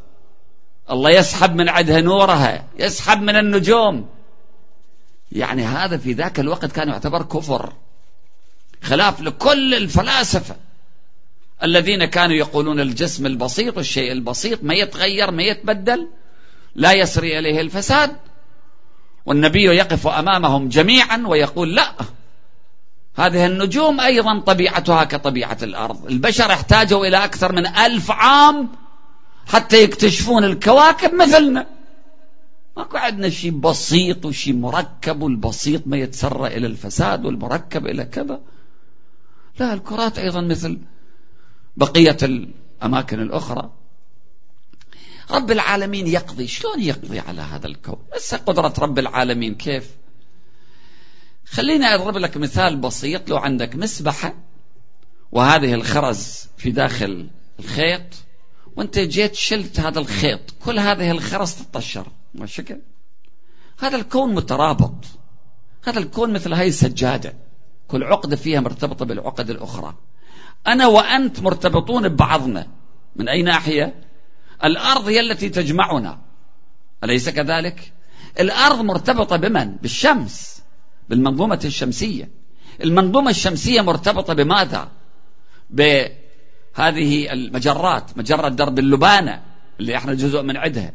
الله 0.90 1.10
يسحب 1.10 1.54
من 1.54 1.68
عدها 1.68 2.00
نورها 2.00 2.64
يسحب 2.78 3.22
من 3.22 3.36
النجوم. 3.36 4.08
يعني 5.32 5.64
هذا 5.64 5.96
في 5.96 6.12
ذاك 6.12 6.40
الوقت 6.40 6.72
كان 6.72 6.88
يعتبر 6.88 7.22
كفر. 7.22 7.72
خلاف 8.82 9.20
لكل 9.20 9.74
الفلاسفة. 9.74 10.56
الذين 11.62 12.04
كانوا 12.04 12.36
يقولون 12.36 12.80
الجسم 12.80 13.26
البسيط 13.26 13.76
والشيء 13.76 14.12
البسيط 14.12 14.64
ما 14.64 14.74
يتغير 14.74 15.30
ما 15.30 15.42
يتبدل 15.42 16.08
لا 16.74 16.92
يسري 16.92 17.38
إليه 17.38 17.60
الفساد. 17.60 18.16
والنبي 19.26 19.64
يقف 19.64 20.06
أمامهم 20.06 20.68
جميعا 20.68 21.22
ويقول 21.26 21.74
لا 21.74 21.92
هذه 23.16 23.46
النجوم 23.46 24.00
أيضا 24.00 24.40
طبيعتها 24.40 25.04
كطبيعة 25.04 25.58
الأرض. 25.62 26.06
البشر 26.06 26.52
احتاجوا 26.52 27.06
إلى 27.06 27.24
أكثر 27.24 27.52
من 27.52 27.66
ألف 27.66 28.10
عام 28.10 28.68
حتى 29.46 29.82
يكتشفون 29.82 30.44
الكواكب 30.44 31.14
مثلنا. 31.14 31.66
ماكو 32.76 32.96
عندنا 32.96 33.30
شيء 33.30 33.50
بسيط 33.50 34.24
وشيء 34.24 34.54
مركب 34.54 35.22
والبسيط 35.22 35.82
ما 35.86 35.96
يتسرى 35.96 36.46
إلى 36.46 36.66
الفساد 36.66 37.24
والمركب 37.24 37.86
إلى 37.86 38.04
كذا. 38.04 38.40
لا 39.60 39.74
الكرات 39.74 40.18
أيضا 40.18 40.40
مثل 40.40 40.78
بقية 41.76 42.16
الأماكن 42.22 43.20
الأخرى. 43.20 43.70
رب 45.30 45.50
العالمين 45.50 46.06
يقضي. 46.06 46.46
شلون 46.46 46.80
يقضي 46.80 47.18
على 47.18 47.40
هذا 47.40 47.66
الكون؟ 47.66 47.98
بس 48.16 48.34
قدرة 48.34 48.74
رب 48.78 48.98
العالمين. 48.98 49.54
كيف؟ 49.54 49.90
خليني 51.46 51.86
أضرب 51.86 52.16
لك 52.16 52.36
مثال 52.36 52.76
بسيط 52.76 53.30
لو 53.30 53.36
عندك 53.36 53.76
مسبحة 53.76 54.34
وهذه 55.32 55.74
الخرز 55.74 56.48
في 56.56 56.70
داخل 56.70 57.30
الخيط 57.60 58.02
وانت 58.76 58.98
جيت 58.98 59.34
شلت 59.34 59.80
هذا 59.80 59.98
الخيط 59.98 60.40
كل 60.64 60.78
هذه 60.78 61.10
الخرز 61.10 61.54
تطشر 61.54 62.06
ما 62.34 62.46
شكل 62.46 62.80
هذا 63.78 63.96
الكون 63.96 64.34
مترابط 64.34 65.04
هذا 65.84 65.98
الكون 65.98 66.32
مثل 66.32 66.52
هاي 66.52 66.68
السجادة 66.68 67.34
كل 67.88 68.04
عقدة 68.04 68.36
فيها 68.36 68.60
مرتبطة 68.60 69.04
بالعقد 69.04 69.50
الأخرى. 69.50 69.94
أنا 70.66 70.86
وأنت 70.86 71.40
مرتبطون 71.40 72.08
ببعضنا. 72.08 72.66
من 73.16 73.28
أي 73.28 73.42
ناحية؟ 73.42 73.94
الأرض 74.64 75.08
هي 75.08 75.20
التي 75.20 75.48
تجمعنا. 75.48 76.18
أليس 77.04 77.28
كذلك؟ 77.28 77.92
الأرض 78.40 78.80
مرتبطة 78.80 79.36
بمن؟ 79.36 79.76
بالشمس. 79.76 80.62
بالمنظومة 81.08 81.60
الشمسية. 81.64 82.30
المنظومة 82.84 83.30
الشمسية 83.30 83.80
مرتبطة 83.80 84.34
بماذا؟ 84.34 84.88
بهذه 85.70 87.32
المجرات 87.32 88.18
مجرة 88.18 88.48
درب 88.48 88.78
اللبانة 88.78 89.42
اللي 89.80 89.96
إحنا 89.96 90.14
جزء 90.14 90.42
من 90.42 90.56
عدها. 90.56 90.92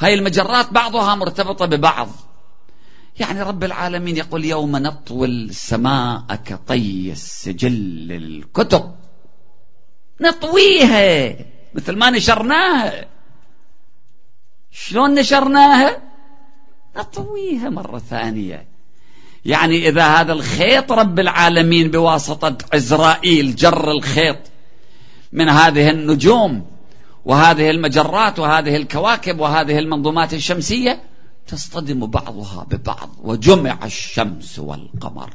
هاي 0.00 0.14
المجرات 0.14 0.72
بعضها 0.72 1.14
مرتبطة 1.14 1.66
ببعض. 1.66 2.08
يعني 3.20 3.42
رب 3.42 3.64
العالمين 3.64 4.16
يقول 4.16 4.44
يوم 4.44 4.76
نطوي 4.76 5.26
السماء 5.26 6.24
كطي 6.44 7.12
السجل 7.12 7.72
للكتب 8.08 8.94
نطويها 10.20 11.36
مثل 11.74 11.96
ما 11.96 12.10
نشرناها. 12.10 13.08
شلون 14.70 15.14
نشرناها؟ 15.14 16.02
نطويها 16.96 17.68
مرة 17.68 17.98
ثانية. 17.98 18.73
يعني 19.44 19.88
إذا 19.88 20.06
هذا 20.06 20.32
الخيط 20.32 20.92
رب 20.92 21.18
العالمين 21.18 21.90
بواسطة 21.90 22.58
عزرائيل 22.72 23.56
جر 23.56 23.90
الخيط 23.90 24.38
من 25.32 25.48
هذه 25.48 25.90
النجوم 25.90 26.66
وهذه 27.24 27.70
المجرات 27.70 28.38
وهذه 28.38 28.76
الكواكب 28.76 29.40
وهذه 29.40 29.78
المنظومات 29.78 30.34
الشمسية 30.34 31.04
تصطدم 31.46 32.06
بعضها 32.06 32.64
ببعض 32.64 33.10
وجمع 33.22 33.84
الشمس 33.84 34.58
والقمر. 34.58 35.34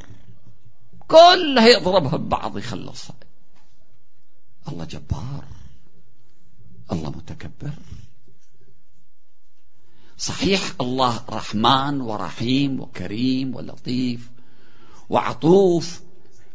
كلها 1.07 1.67
يضربها 1.67 2.17
ببعض 2.17 2.57
يخلصها. 2.57 3.15
الله 4.67 4.85
جبار. 4.85 5.43
الله 6.91 7.09
متكبر. 7.09 7.71
صحيح 10.19 10.61
الله 10.81 11.23
رحمن 11.29 12.01
ورحيم 12.01 12.79
وكريم 12.79 13.55
ولطيف 13.55 14.29
وعطوف 15.09 16.01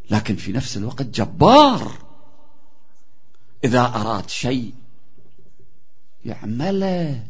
لكن 0.09 0.35
في 0.35 0.51
نفس 0.51 0.77
الوقت 0.77 1.01
جبار. 1.01 1.91
إذا 3.63 3.81
أراد 3.81 4.29
شيء 4.29 4.73
يعمله. 6.25 7.23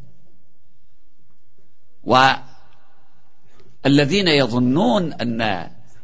والذين 2.03 2.67
يظنون 4.27 5.13
أن 5.13 5.41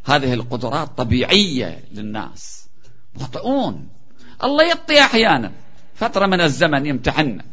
هذه 0.03 0.33
القدرات 0.33 0.97
طبيعية 0.97 1.83
للناس 1.91 2.67
مخطئون. 3.15 3.89
الله 4.43 4.67
يعطي 4.67 4.99
أحيانا. 4.99 5.51
فترة 5.95 6.25
من 6.25 6.41
الزمن 6.41 6.85
يمتحنا 6.85 7.45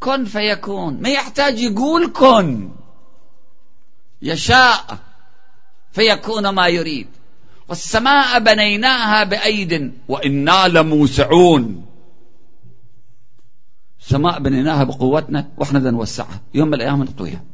كن 0.00 0.24
فيكون. 0.24 1.02
ما 1.02 1.08
يحتاج 1.08 1.58
يقول 1.58 2.12
كن. 2.12 2.70
يشاء 4.22 4.98
فيكون 5.92 6.48
ما 6.48 6.68
يريد. 6.68 7.08
والسماء 7.68 8.38
بنيناها 8.38 9.24
بأيد 9.24 9.94
وإنا 10.08 10.68
لموسعون. 10.68 11.86
السماء 14.00 14.40
بنيناها 14.40 14.84
بقوتنا 14.84 15.50
وإحنا 15.56 15.78
بدنا 15.78 15.90
نوسعها. 15.90 16.40
يوم 16.54 16.68
من 16.68 16.74
الأيام 16.74 17.02
نطويها 17.02 17.44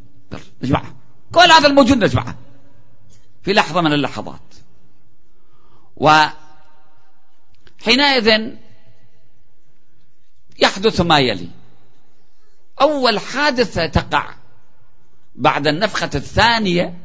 نجمعها. 0.63 0.95
كل 1.35 1.51
هذا 1.53 1.67
الموجود 1.69 2.05
نجمعها. 2.05 2.37
في 3.43 3.53
لحظة 3.53 3.81
من 3.81 3.93
اللحظات. 3.93 4.55
وحينئذ 7.83 8.57
يحدث 10.59 11.01
ما 11.01 11.19
يلي. 11.19 11.49
أول 12.81 13.19
حادثة 13.19 13.87
تقع 13.87 14.35
بعد 15.35 15.67
النفخة 15.67 16.11
الثانية 16.15 16.99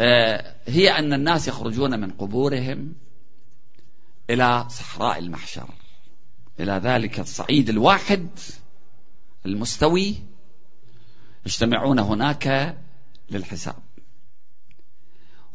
آه، 0.00 0.54
هي 0.66 0.98
أن 0.98 1.12
الناس 1.12 1.48
يخرجون 1.48 2.00
من 2.00 2.10
قبورهم 2.10 2.94
إلى 4.30 4.66
صحراء 4.70 5.18
المحشر 5.18 5.68
إلى 6.60 6.72
ذلك 6.72 7.20
الصعيد 7.20 7.68
الواحد 7.68 8.28
المستوي. 9.46 10.16
يجتمعون 11.46 11.98
هناك 11.98 12.76
للحساب. 13.30 13.82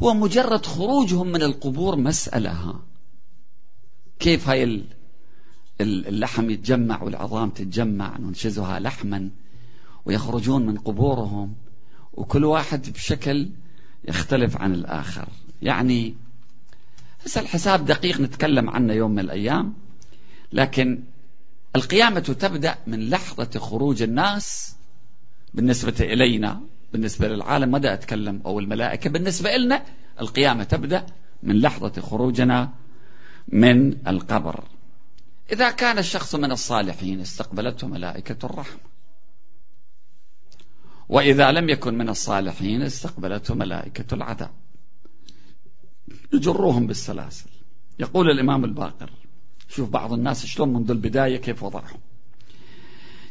هو 0.04 0.14
مجرد 0.14 0.66
خروجهم 0.66 1.28
من 1.28 1.44
القبور 1.44 1.96
مسألة 1.96 2.52
ها. 2.52 2.82
كيف 4.20 4.50
هاي 4.50 4.84
اللحم 5.82 6.50
يتجمع 6.50 7.04
والعظام 7.04 7.50
تتجمع 7.50 8.18
ننشزها 8.18 8.80
لحما 8.80 9.30
ويخرجون 10.06 10.66
من 10.66 10.78
قبورهم 10.78 11.56
وكل 12.14 12.46
واحد 12.46 12.90
بشكل 12.90 13.50
يختلف 14.08 14.58
عن 14.58 14.74
الآخر. 14.74 15.28
يعني 15.62 16.16
هسه 17.26 17.42
الحساب 17.42 17.86
دقيق 17.86 18.22
نتكلم 18.22 18.70
عنه 18.70 18.94
يوم 18.94 19.12
من 19.12 19.20
الأيام 19.20 19.74
لكن 20.54 21.04
القيامة 21.76 22.20
تبدأ 22.20 22.76
من 22.88 23.10
لحظة 23.10 23.60
خروج 23.60 24.02
الناس 24.02 24.76
بالنسبة 25.54 25.96
إلينا 26.00 26.62
بالنسبة 26.94 27.28
للعالم. 27.28 27.72
ماذا 27.72 27.94
أتكلم؟ 27.94 28.42
أو 28.46 28.60
الملائكة. 28.60 29.10
بالنسبة 29.10 29.58
لنا 29.58 29.84
القيامة 30.22 30.64
تبدأ 30.64 31.06
من 31.44 31.62
لحظة 31.62 32.02
خروجنا 32.02 32.70
من 33.48 34.08
القبر. 34.08 34.64
إذا 35.52 35.72
كان 35.72 35.98
الشخص 35.98 36.36
من 36.36 36.52
الصالحين 36.52 37.22
استقبلته 37.22 37.88
ملائكة 37.88 38.46
الرحمة. 38.46 38.80
وإذا 41.10 41.52
لم 41.52 41.70
يكن 41.70 41.98
من 41.98 42.10
الصالحين 42.10 42.82
استقبلته 42.82 43.56
ملائكة 43.56 44.16
العذاب. 44.16 44.52
يجروهم 46.34 46.88
بالسلاسل. 46.88 47.50
يقول 48.00 48.30
الإمام 48.32 48.66
الباقر 48.66 49.10
شوف 49.70 49.90
بعض 49.90 50.14
الناس 50.14 50.46
شلون 50.46 50.74
منذ 50.74 50.92
البداية 50.92 51.38
كيف 51.38 51.64
وضعهم. 51.64 52.00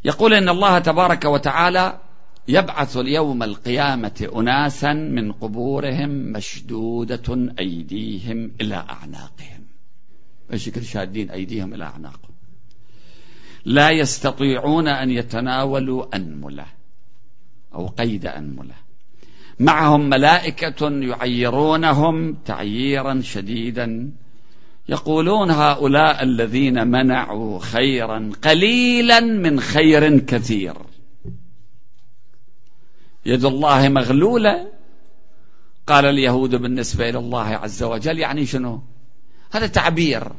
يقول 0.04 0.34
إن 0.34 0.48
الله 0.48 0.78
تبارك 0.78 1.24
وتعالى 1.24 2.00
يبعث 2.48 2.96
اليوم 2.96 3.42
القيامة 3.42 4.30
أناسا 4.36 4.92
من 4.92 5.32
قبورهم 5.32 6.10
مشدودة 6.10 7.52
أيديهم 7.58 8.52
إلى 8.60 8.74
أعناقهم. 8.74 9.67
إيش 10.52 10.68
كل 10.68 10.84
شادين 10.84 11.30
أيديهم 11.30 11.74
إلى 11.74 11.84
أعناقهم 11.84 12.28
لا 13.64 13.90
يستطيعون 13.90 14.88
أن 14.88 15.10
يتناولوا 15.10 16.16
أنملة 16.16 16.66
أو 17.74 17.86
قيد 17.86 18.26
أنملة. 18.26 18.74
معهم 19.60 20.08
ملائكة 20.08 20.88
يعيرونهم 20.90 22.34
تعييرا 22.34 23.20
شديدا. 23.20 24.12
يقولون 24.88 25.50
هؤلاء 25.50 26.22
الذين 26.22 26.86
منعوا 26.86 27.58
خيرا 27.58 28.30
قليلا 28.42 29.20
من 29.20 29.60
خير 29.60 30.18
كثير. 30.18 30.74
يد 33.26 33.44
الله 33.44 33.88
مغلولة. 33.88 34.72
قال 35.86 36.04
اليهود 36.04 36.54
بالنسبة 36.54 37.08
إلى 37.08 37.18
الله 37.18 37.46
عز 37.46 37.82
وجل 37.82 38.18
يعني 38.18 38.46
شنو؟ 38.46 38.82
هذا 39.50 39.66
تعبير. 39.66 40.32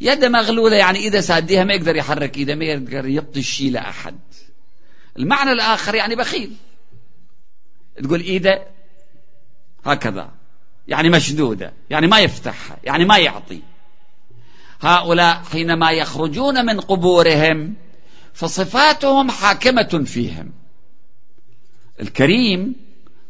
يد 0.00 0.24
مغلولة 0.24 0.76
يعني 0.76 0.98
إذا 0.98 1.20
ساديها 1.20 1.64
ما 1.64 1.74
يقدر 1.74 1.96
يحرك 1.96 2.36
إيده 2.36 2.54
ما 2.54 2.64
يقدر 2.64 3.06
يعطي 3.06 3.40
الشيء 3.40 3.70
لأحد. 3.70 4.18
المعنى 5.18 5.52
الآخر 5.52 5.94
يعني 5.94 6.16
بخيل. 6.16 6.52
تقول 8.04 8.20
إيده 8.20 8.66
هكذا. 9.84 10.30
يعني 10.88 11.08
مشدودة. 11.10 11.72
يعني 11.90 12.06
ما 12.06 12.20
يفتحها 12.20 12.76
يعني 12.84 13.04
ما 13.04 13.18
يعطي. 13.18 13.60
هؤلاء 14.80 15.42
حينما 15.52 15.90
يخرجون 15.90 16.66
من 16.66 16.80
قبورهم 16.80 17.74
فصفاتهم 18.34 19.30
حاكمة 19.30 20.04
فيهم. 20.04 20.52
الكريم 22.00 22.83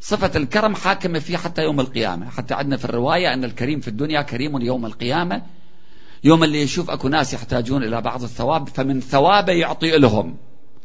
صفة 0.05 0.31
الكرم 0.37 0.75
حاكمة 0.75 1.19
فيه 1.19 1.37
حتى 1.37 1.63
يوم 1.63 1.81
القيامة. 1.81 2.31
حتى 2.31 2.55
عندنا 2.55 2.77
في 2.77 2.85
الرواية 2.85 3.35
أن 3.35 3.45
الكريم 3.45 3.81
في 3.81 3.89
الدنيا 3.89 4.23
كريم 4.23 4.61
يوم 4.61 4.87
القيامة. 4.87 5.43
يوم 6.25 6.45
اللي 6.45 6.63
يشوف 6.63 6.91
أكو 6.91 7.09
ناس 7.09 7.35
يحتاجون 7.35 7.85
إلى 7.85 8.01
بعض 8.01 8.23
الثواب 8.23 8.69
فمن 8.69 9.01
ثوابه 9.01 9.53
يعطي 9.53 9.99
لهم. 9.99 10.37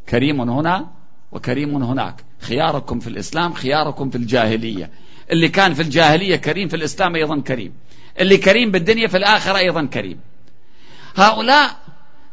كريم 0.09 0.41
هنا 0.41 0.87
وكريم 1.31 1.83
هناك. 1.83 2.15
خياركم 2.41 2.99
في 2.99 3.07
الإسلام 3.07 3.53
خياركم 3.53 4.09
في 4.09 4.15
الجاهلية. 4.15 4.89
اللي 5.31 5.49
كان 5.49 5.73
في 5.73 5.81
الجاهلية 5.81 6.35
كريم 6.35 6.67
في 6.67 6.75
الإسلام 6.75 7.15
أيضا 7.15 7.41
كريم. 7.41 7.73
اللي 8.19 8.37
كريم 8.37 8.71
بالدنيا 8.71 9.07
في 9.07 9.17
الآخرة 9.17 9.57
أيضا 9.57 9.85
كريم. 9.85 10.19
هؤلاء 11.15 11.77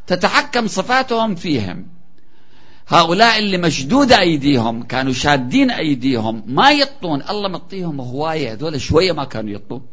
تتحكم 0.07 0.67
صفاتهم 0.67 1.35
فيهم. 1.35 1.96
هؤلاء 2.89 3.39
اللي 3.39 3.59
مشدودة 3.59 4.21
أيديهم 4.21 4.83
كانوا 4.83 5.13
شادين 5.13 5.71
أيديهم 5.71 6.45
ما 6.47 6.71
يطون. 6.71 7.23
الله 7.23 7.49
مطيهم 7.49 8.01
هواية. 8.01 8.53
هذول 8.53 8.81
شوية 8.81 9.13
ما 9.13 9.25
كانوا 9.25 9.51
يطون. 9.51 9.87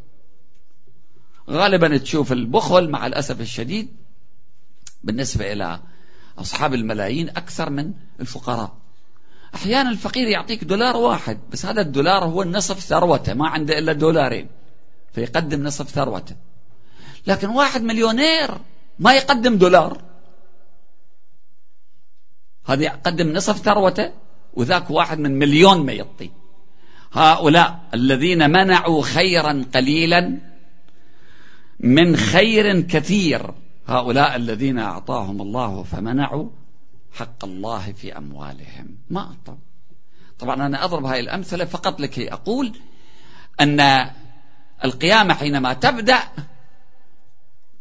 غالبا 1.50 1.98
تشوف 1.98 2.32
البخل 2.32 2.90
مع 2.90 3.08
الأسف 3.08 3.42
الشديد 3.42 3.88
بالنسبة 5.04 5.54
إلى 5.54 5.80
أصحاب 6.38 6.74
الملايين 6.74 7.30
أكثر 7.30 7.70
من 7.70 7.94
الفقراء. 8.20 8.78
أحيانا 9.56 9.90
الفقير 9.90 10.28
يعطيك 10.28 10.64
دولار 10.64 10.98
واحد 10.98 11.40
بس 11.52 11.66
هذا 11.66 11.82
الدولار 11.82 12.24
هو 12.24 12.44
نصف 12.44 12.80
ثروته 12.80 13.34
ما 13.34 13.48
عنده 13.48 13.80
إلا 13.80 13.94
دولارين 13.94 14.48
فيقدم 15.14 15.64
نصف 15.64 15.90
ثروته. 15.90 16.36
لكن 17.28 17.50
واحد 17.50 17.84
مليونير 17.84 18.52
ما 19.00 19.14
يقدم 19.14 19.58
دولار. 19.58 20.13
هذا 22.66 22.84
يقدم 22.84 23.34
نصف 23.34 23.58
ثروته 23.58 24.12
وذاك 24.54 24.92
واحد 24.92 25.20
من 25.20 25.40
مليون 25.40 25.86
ما 25.86 25.92
يعطي. 25.92 26.32
هؤلاء 27.14 27.80
الذين 27.94 28.50
منعوا 28.50 29.04
خيرا 29.04 29.66
قليلا 29.76 30.38
من 31.80 32.16
خير 32.16 32.82
كثير. 32.82 33.54
هؤلاء 33.88 34.36
الذين 34.36 34.80
أعطاهم 34.80 35.42
الله 35.42 35.84
فمنعوا 35.84 36.50
حق 37.14 37.46
الله 37.46 37.92
في 37.92 38.18
أموالهم. 38.18 38.98
ما 39.10 39.20
أعطوا. 39.20 39.62
طبعا 40.40 40.66
أنا 40.66 40.86
أضرب 40.86 41.06
هذه 41.06 41.20
الأمثلة 41.20 41.66
فقط 41.66 42.00
لكي 42.00 42.34
أقول 42.34 42.74
أن 43.62 44.10
القيامة 44.84 45.34
حينما 45.34 45.74
تبدأ 45.74 46.20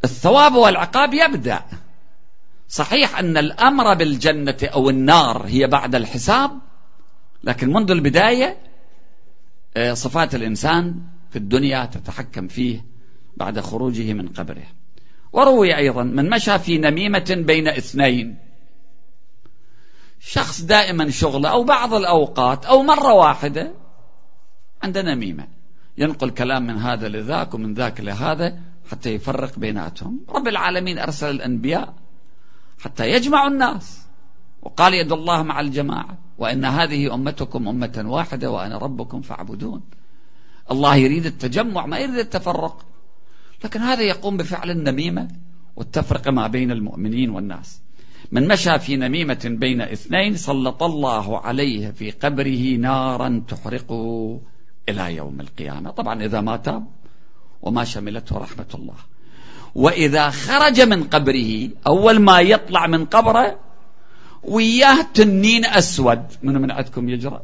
الثواب 0.05 0.55
والعقاب 0.55 1.15
يبدأ. 1.15 1.63
صحيح 2.73 3.19
أن 3.19 3.37
الأمر 3.37 3.95
بالجنة 3.95 4.57
أو 4.63 4.91
النار 4.91 5.47
هي 5.47 5.67
بعد 5.67 5.95
الحساب 5.95 6.51
لكن 7.45 7.73
منذ 7.73 7.91
البداية 7.91 8.57
آه، 9.77 9.95
صفات 9.95 10.35
الإنسان 10.35 10.95
في 11.31 11.37
الدنيا 11.37 11.85
تتحكم 11.85 12.49
فيه 12.49 12.85
بعد 13.37 13.61
خروجه 13.61 14.13
من 14.13 14.29
قبره. 14.29 14.67
وروي 15.33 15.77
أيضا 15.77 16.03
من 16.03 16.31
مشى 16.31 16.59
في 16.59 16.79
نميمة 16.79 17.37
بين 17.47 17.69
اثنين. 17.69 18.39
شخص 20.21 20.61
دائما 20.61 21.11
شغله 21.11 21.49
أو 21.49 21.65
بعض 21.65 21.95
الأوقات 21.95 22.65
أو 22.65 22.83
مرة 22.83 23.13
واحدة 23.13 23.73
عنده 24.83 25.03
نميمة. 25.03 25.49
ينقل 25.99 26.31
كلام 26.31 26.67
من 26.67 26.77
هذا 26.77 27.09
لذاك 27.09 27.55
ومن 27.55 27.75
ذاك 27.75 28.01
لهذا 28.01 28.59
حتى 28.91 29.11
يفرق 29.11 29.59
بيناتهم. 29.59 30.21
رب 30.29 30.49
العالمين 30.49 30.99
أرسل 30.99 31.31
الأنبياء 31.31 32.02
حتى 32.85 33.11
يجمع 33.11 33.47
الناس. 33.47 34.03
وقال 34.63 34.95
يد 34.95 35.13
الله 35.13 35.43
مع 35.43 35.61
الجماعة 35.61 36.19
وإن 36.39 36.65
هذه 36.65 37.15
أمتكم 37.15 37.69
أمة 37.69 38.03
واحدة 38.07 38.51
وأنا 38.51 38.79
ربكم 38.79 39.21
فاعبدون. 39.21 39.83
الله 40.71 40.97
يريد 40.97 41.27
التجمع 41.27 41.87
ما 41.87 41.99
يريد 41.99 42.19
التفرق. 42.19 42.87
لكن 43.65 43.81
هذا 43.81 44.03
يقوم 44.03 44.37
بفعل 44.37 44.71
النميمة 44.71 45.29
والتفرقة 45.77 46.31
ما 46.31 46.47
بين 46.47 46.71
المؤمنين 46.71 47.31
والناس. 47.31 47.81
من 48.33 48.49
مشى 48.49 48.79
في 48.79 48.97
نميمة 48.97 49.41
بين 49.45 49.81
اثنين 49.81 50.37
سلط 50.37 50.83
الله 50.83 51.39
عليه 51.39 51.91
في 51.91 52.11
قبره 52.11 52.77
نارا 52.77 53.43
تحرقه 53.49 54.41
إلى 54.89 55.17
يوم 55.17 55.41
القيامة. 55.41 55.91
طبعا 55.91 56.25
إذا 56.25 56.41
ما 56.41 56.57
تاب 56.57 56.87
وما 57.63 57.85
شملته 57.85 58.39
رحمة 58.39 58.67
الله. 58.75 59.12
وإذا 59.75 60.31
خرج 60.31 60.81
من 60.81 61.05
قبره 61.05 61.71
أول 61.87 62.19
ما 62.19 62.41
يطلع 62.41 62.87
من 62.87 63.05
قبره 63.05 63.59
وياه 64.43 65.03
تنين 65.15 65.65
أسود. 65.65 66.27
من 66.43 66.55
من 66.55 66.71
عندكم 66.71 67.09
يجرى 67.09 67.43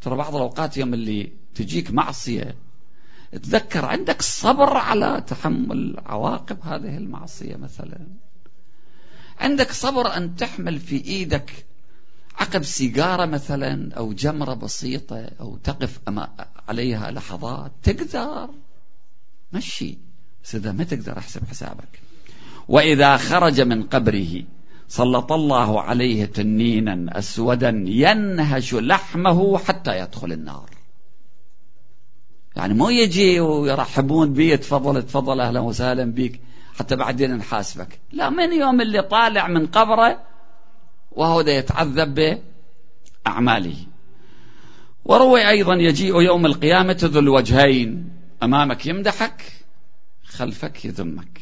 ترى 0.00 0.16
بعض 0.16 0.34
الأوقات 0.34 0.76
يوم 0.76 0.94
اللي 0.94 1.32
تجيك 1.54 1.90
معصية 1.90 2.54
تذكر 3.32 3.84
عندك 3.84 4.22
صبر 4.22 4.76
على 4.76 5.24
تحمل 5.26 5.96
عواقب 6.06 6.58
هذه 6.62 6.96
المعصية 6.96 7.56
مثلا. 7.56 8.06
عندك 9.40 9.72
صبر 9.72 10.16
أن 10.16 10.36
تحمل 10.36 10.78
في 10.78 11.04
إيدك 11.04 11.66
عقب 12.38 12.62
سيجارة 12.62 13.26
مثلا 13.26 13.94
أو 13.94 14.12
جمرة 14.12 14.54
بسيطة 14.54 15.30
أو 15.40 15.56
تقف 15.56 16.00
عليها 16.68 17.10
لحظات 17.10 17.72
تقدر. 17.82 18.50
مشي. 19.52 19.98
إذا 20.54 20.72
ما 20.72 20.84
تقدر 20.84 21.18
أحسب 21.18 21.40
حسابك. 21.50 22.00
وإذا 22.68 23.16
خرج 23.16 23.60
من 23.60 23.82
قبره 23.82 24.42
سلط 24.88 25.32
الله 25.32 25.80
عليه 25.80 26.24
تنينا 26.24 27.18
أسودا 27.18 27.84
ينهش 27.86 28.74
لحمه 28.74 29.58
حتى 29.58 29.98
يدخل 29.98 30.32
النار. 30.32 30.70
يعني 32.56 32.74
مو 32.74 32.88
يجي 32.88 33.40
ويرحبون 33.40 34.32
بي 34.32 34.56
تفضل 34.56 35.02
تفضل 35.02 35.40
أهلا 35.40 35.60
وسهلا 35.60 36.04
بك 36.04 36.40
حتى 36.78 36.96
بعدين 36.96 37.36
نحاسبك. 37.36 37.98
لا 38.12 38.30
من 38.30 38.52
يوم 38.52 38.80
اللي 38.80 39.02
طالع 39.02 39.48
من 39.48 39.66
قبره 39.66 40.20
وهو 41.12 41.42
ده 41.42 41.52
يتعذب 41.52 42.40
بأعماله. 43.26 43.76
وروي 45.04 45.48
أيضا 45.48 45.74
يجيء 45.74 46.20
يوم 46.22 46.46
القيامة 46.46 46.96
ذو 47.00 47.20
الوجهين. 47.20 48.10
أمامك 48.42 48.86
يمدحك 48.86 49.42
خلفك 50.32 50.84
يذمك. 50.84 51.40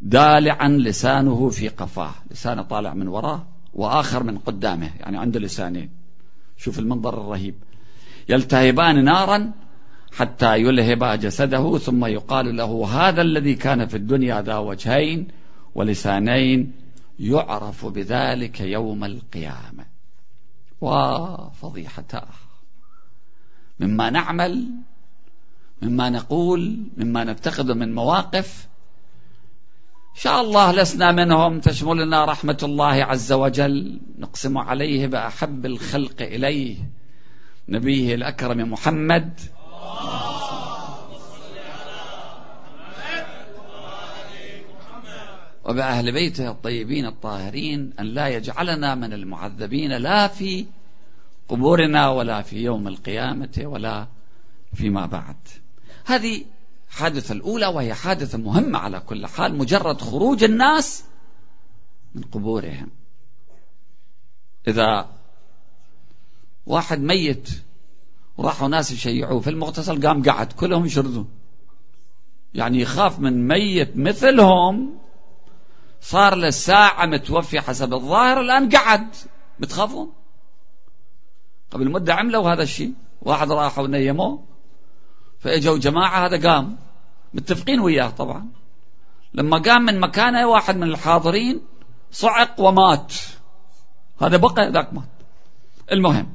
دالعا 0.00 0.68
لسانه 0.68 1.48
في 1.48 1.68
قفاه. 1.68 2.14
لسانه 2.30 2.62
طالع 2.62 2.94
من 2.94 3.08
وراه 3.08 3.46
وآخر 3.74 4.22
من 4.22 4.38
قدامه 4.38 4.90
يعني 5.00 5.18
عنده 5.18 5.40
لسانين. 5.40 5.90
شوف 6.56 6.78
المنظر 6.78 7.20
الرهيب. 7.20 7.54
يلتهبان 8.28 9.04
نارا 9.04 9.52
حتى 10.12 10.56
يلهب 10.56 11.04
جسده 11.20 11.78
ثم 11.78 12.04
يقال 12.04 12.56
له 12.56 12.88
هذا 12.88 13.22
الذي 13.22 13.54
كان 13.54 13.86
في 13.86 13.96
الدنيا 13.96 14.42
ذا 14.42 14.56
وجهين 14.56 15.28
ولسانين 15.74 16.72
يعرف 17.18 17.86
بذلك 17.86 18.60
يوم 18.60 19.04
القيامة. 19.04 19.84
وفضيحتاه 20.80 22.28
مما 23.80 24.10
نعمل 24.10 24.68
مما 25.82 26.10
نقول 26.10 26.78
مما 26.96 27.24
نتخذ 27.24 27.74
من 27.74 27.94
مواقف. 27.94 28.68
إن 30.16 30.20
شاء 30.20 30.40
الله 30.40 30.72
لسنا 30.72 31.12
منهم. 31.12 31.60
تشملنا 31.60 32.24
رحمة 32.24 32.58
الله 32.62 32.94
عز 32.94 33.32
وجل. 33.32 34.00
نقسم 34.18 34.58
عليه 34.58 35.06
بأحب 35.06 35.66
الخلق 35.66 36.22
إليه. 36.22 36.76
نبيه 37.68 38.14
الأكرم 38.14 38.72
محمد. 38.72 39.40
وبأهل 45.64 46.12
بيته 46.12 46.50
الطيبين 46.50 47.06
الطاهرين 47.06 47.92
أن 48.00 48.06
لا 48.06 48.28
يجعلنا 48.28 48.94
من 48.94 49.12
المعذبين 49.12 49.92
لا 49.92 50.28
في 50.28 50.66
قبورنا 51.48 52.08
ولا 52.08 52.42
في 52.42 52.64
يوم 52.64 52.88
القيامة 52.88 53.62
ولا 53.64 54.06
فيما 54.74 55.06
بعد. 55.06 55.36
هذه 56.04 56.44
حادثة 56.90 57.32
الأولى 57.32 57.66
وهي 57.66 57.94
حادثة 57.94 58.38
مهمة 58.38 58.78
على 58.78 59.00
كل 59.00 59.26
حال 59.26 59.58
مجرد 59.58 60.00
خروج 60.00 60.44
الناس 60.44 61.04
من 62.14 62.22
قبورهم. 62.22 62.88
إذا 64.68 65.08
واحد 66.66 67.00
ميت 67.00 67.50
وراحوا 68.36 68.68
ناس 68.68 68.90
يشيعوه 68.90 69.40
في 69.40 69.50
المغتسل 69.50 70.06
قام 70.06 70.22
قعد 70.22 70.52
كلهم 70.52 70.86
يشردون 70.86 71.28
يعني 72.54 72.80
يخاف 72.80 73.18
من 73.18 73.48
ميت 73.48 73.96
مثلهم. 73.96 74.98
صار 76.00 76.34
له 76.34 76.50
ساعة 76.50 77.06
متوفي 77.06 77.60
حسب 77.60 77.94
الظاهر 77.94 78.40
الآن 78.40 78.68
قعد. 78.68 79.16
بتخافون 79.60 80.12
قبل 81.70 81.90
مدة 81.90 82.14
عملوا 82.14 82.52
هذا 82.52 82.62
الشيء. 82.62 82.92
واحد 83.22 83.52
راحوا 83.52 83.86
نيموه 83.86 84.49
فإجوا 85.40 85.78
جماعة 85.78 86.26
هذا 86.26 86.50
قام. 86.50 86.76
متفقين 87.34 87.80
وياه 87.80 88.10
طبعا. 88.10 88.48
لما 89.34 89.58
قام 89.58 89.82
من 89.82 90.00
مكانه 90.00 90.46
واحد 90.46 90.76
من 90.76 90.82
الحاضرين 90.82 91.60
صعق 92.12 92.60
ومات. 92.60 93.14
هذا 94.22 94.36
بقى 94.36 94.70
ذاك 94.70 94.94
مات. 94.94 95.08
المهم 95.92 96.34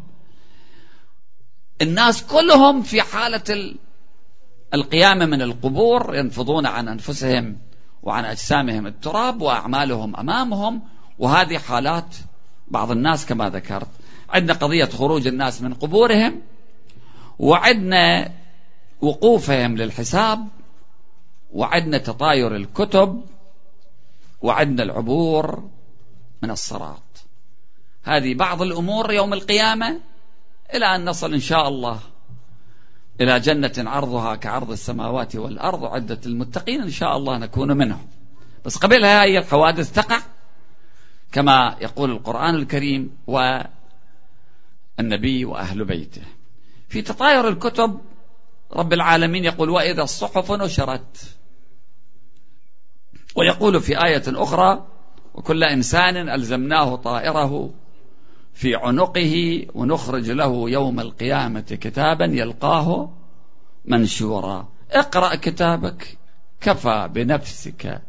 الناس 1.82 2.24
كلهم 2.24 2.82
في 2.82 3.02
حالة 3.02 3.76
القيامة 4.74 5.26
من 5.26 5.42
القبور 5.42 6.16
ينفضون 6.16 6.66
عن 6.66 6.88
أنفسهم 6.88 7.58
وعن 8.04 8.26
أجسامهم 8.26 8.88
التراب 8.88 9.42
وأعمالهم 9.42 10.16
أمامهم. 10.16 10.82
وهذه 11.20 11.58
حالات 11.58 12.16
بعض 12.68 12.92
الناس 12.92 13.26
كما 13.26 13.50
ذكرت. 13.50 13.88
عندنا 14.30 14.54
قضية 14.54 14.86
خروج 14.86 15.28
الناس 15.28 15.62
من 15.62 15.74
قبورهم 15.74 16.42
وعندنا 17.40 18.32
وقوفهم 19.02 19.78
للحساب 19.78 20.48
وعندنا 21.54 21.98
تطاير 21.98 22.56
الكتب 22.56 23.26
وعندنا 24.42 24.84
العبور 24.84 25.70
من 26.42 26.52
الصراط. 26.52 27.02
هذه 28.04 28.34
بعض 28.34 28.62
الأمور 28.62 29.14
يوم 29.14 29.34
القيامة 29.34 30.00
إلى 30.74 30.96
أن 30.96 31.06
نصل 31.06 31.34
إن 31.34 31.40
شاء 31.40 31.68
الله 31.68 32.00
إلى 33.22 33.40
جنة 33.40 33.74
عرضها 33.78 34.36
كعرض 34.36 34.72
السماوات 34.72 35.36
والأرض 35.36 35.86
عدة 35.86 36.20
المتقين 36.26 36.82
إن 36.82 36.92
شاء 36.92 37.18
الله 37.18 37.38
نكون 37.38 37.78
منهم. 37.78 38.08
بس 38.66 38.78
قبلها 38.78 39.24
هي 39.24 39.38
الحوادث 39.38 39.92
تقع 39.92 40.22
كما 41.32 41.78
يقول 41.82 42.12
القرآن 42.12 42.56
الكريم 42.56 43.18
والنبي 44.98 45.46
وأهل 45.46 45.86
بيته. 45.86 46.22
في 46.90 47.02
تطاير 47.02 47.48
الكتب 47.48 48.00
رب 48.76 48.94
العالمين 48.94 49.46
يقول 49.46 49.70
وإذا 49.70 50.04
الصحف 50.04 50.52
نشرت. 50.52 51.38
ويقول 53.36 53.82
في 53.82 54.06
آية 54.06 54.24
أخرى 54.28 54.88
وكل 55.34 55.64
إنسان 55.64 56.30
ألزمناه 56.30 56.96
طائره 56.96 57.74
في 58.54 58.76
عنقه 58.76 59.66
ونخرج 59.74 60.32
له 60.32 60.70
يوم 60.70 61.00
القيامة 61.00 61.60
كتابا 61.62 62.26
يلقاه 62.26 63.14
منشورا. 63.86 64.68
اقرأ 64.92 65.36
كتابك 65.36 66.18
كفى 66.62 67.10
بنفسك 67.14 68.02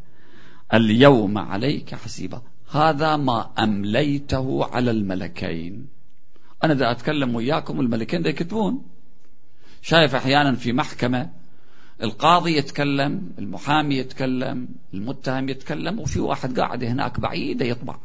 اليوم 0.75 1.39
عليك 1.39 1.95
حسيبا. 1.95 2.43
هذا 2.71 3.17
ما 3.17 3.51
أمليته 3.59 4.65
على 4.65 4.91
الملكين. 4.91 5.87
أنا 6.65 6.75
دا 6.75 6.91
أتكلم 6.91 7.35
وياكم 7.35 7.79
والملكين 7.79 8.23
دا 8.23 8.31
يكتبون. 8.31 8.96
شايف 9.83 10.15
أحيانا 10.15 10.55
في 10.55 10.73
محكمة 10.73 11.31
القاضي 12.03 12.57
يتكلم 12.57 13.33
المحامي 13.39 13.97
يتكلم 13.97 14.69
المتهم 14.95 15.49
يتكلم 15.49 16.01
وفي 16.01 16.21
واحد 16.21 16.61
قاعد 16.61 16.85
هناك 16.85 17.21
بعيد 17.21 17.61
يطبع. 17.61 17.97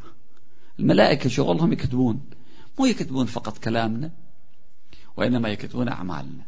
الملائكة 0.79 1.29
شغلهم 1.29 1.73
يكتبون 1.73 2.21
مو 2.79 2.85
يكتبون 2.85 3.25
فقط 3.25 3.57
كلامنا 3.57 4.11
وإنما 5.17 5.49
يكتبون 5.49 5.87
أعمالنا. 5.87 6.43